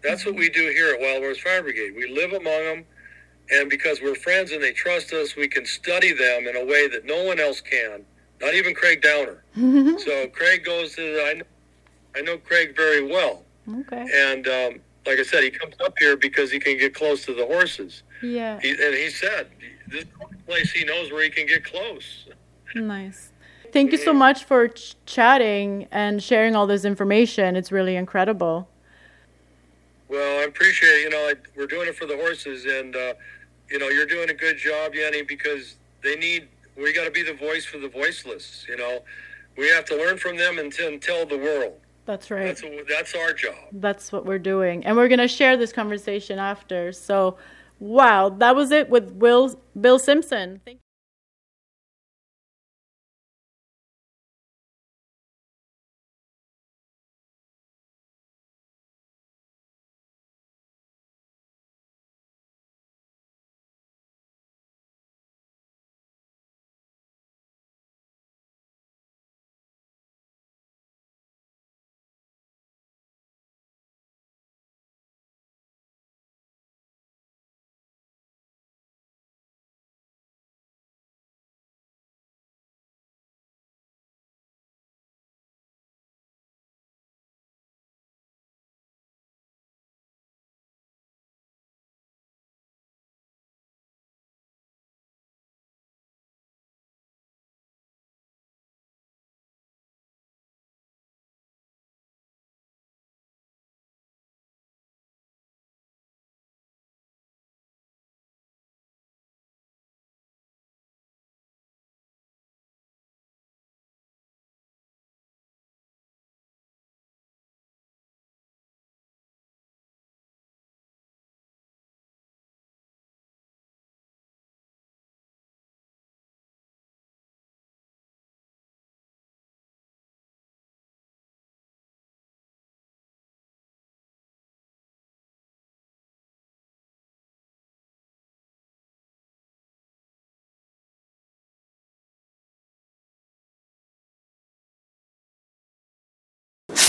[0.05, 1.95] That's what we do here at Wild Horse Fire Brigade.
[1.95, 2.85] We live among them,
[3.51, 6.87] and because we're friends and they trust us, we can study them in a way
[6.87, 8.05] that no one else can.
[8.39, 9.43] Not even Craig Downer.
[9.99, 11.01] so Craig goes to.
[11.01, 11.45] The, I know,
[12.15, 13.43] I know Craig very well.
[13.67, 14.05] Okay.
[14.13, 17.33] And um, like I said, he comes up here because he can get close to
[17.33, 18.03] the horses.
[18.21, 18.59] Yeah.
[18.59, 19.47] He, and he said
[19.87, 20.05] this
[20.45, 22.27] place he knows where he can get close.
[22.75, 23.31] Nice.
[23.71, 27.55] Thank you so much for ch- chatting and sharing all this information.
[27.55, 28.69] It's really incredible.
[30.07, 31.01] Well, I appreciate it.
[31.03, 33.13] You know, I, we're doing it for the horses, and uh,
[33.69, 36.47] you know, you're doing a good job, Yanni, because they need
[36.77, 38.65] We got to be the voice for the voiceless.
[38.67, 38.99] You know,
[39.57, 41.73] we have to learn from them and, t- and tell the world.
[42.05, 42.55] That's right.
[42.55, 43.55] That's that's our job.
[43.71, 46.91] That's what we're doing, and we're gonna share this conversation after.
[46.91, 47.37] So,
[47.79, 50.61] wow, that was it with Will Bill Simpson.
[50.65, 50.79] Thank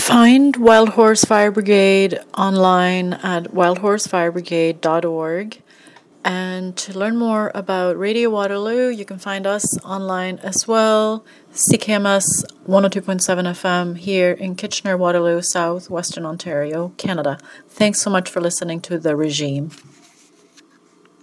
[0.07, 5.61] Find Wild Horse Fire Brigade online at wildhorsefirebrigade.org.
[6.23, 11.25] And to learn more about Radio Waterloo, you can find us online as well.
[11.51, 12.23] CKMS
[12.65, 17.37] 102.7 FM here in Kitchener, Waterloo, South Western Ontario, Canada.
[17.67, 19.71] Thanks so much for listening to The Regime.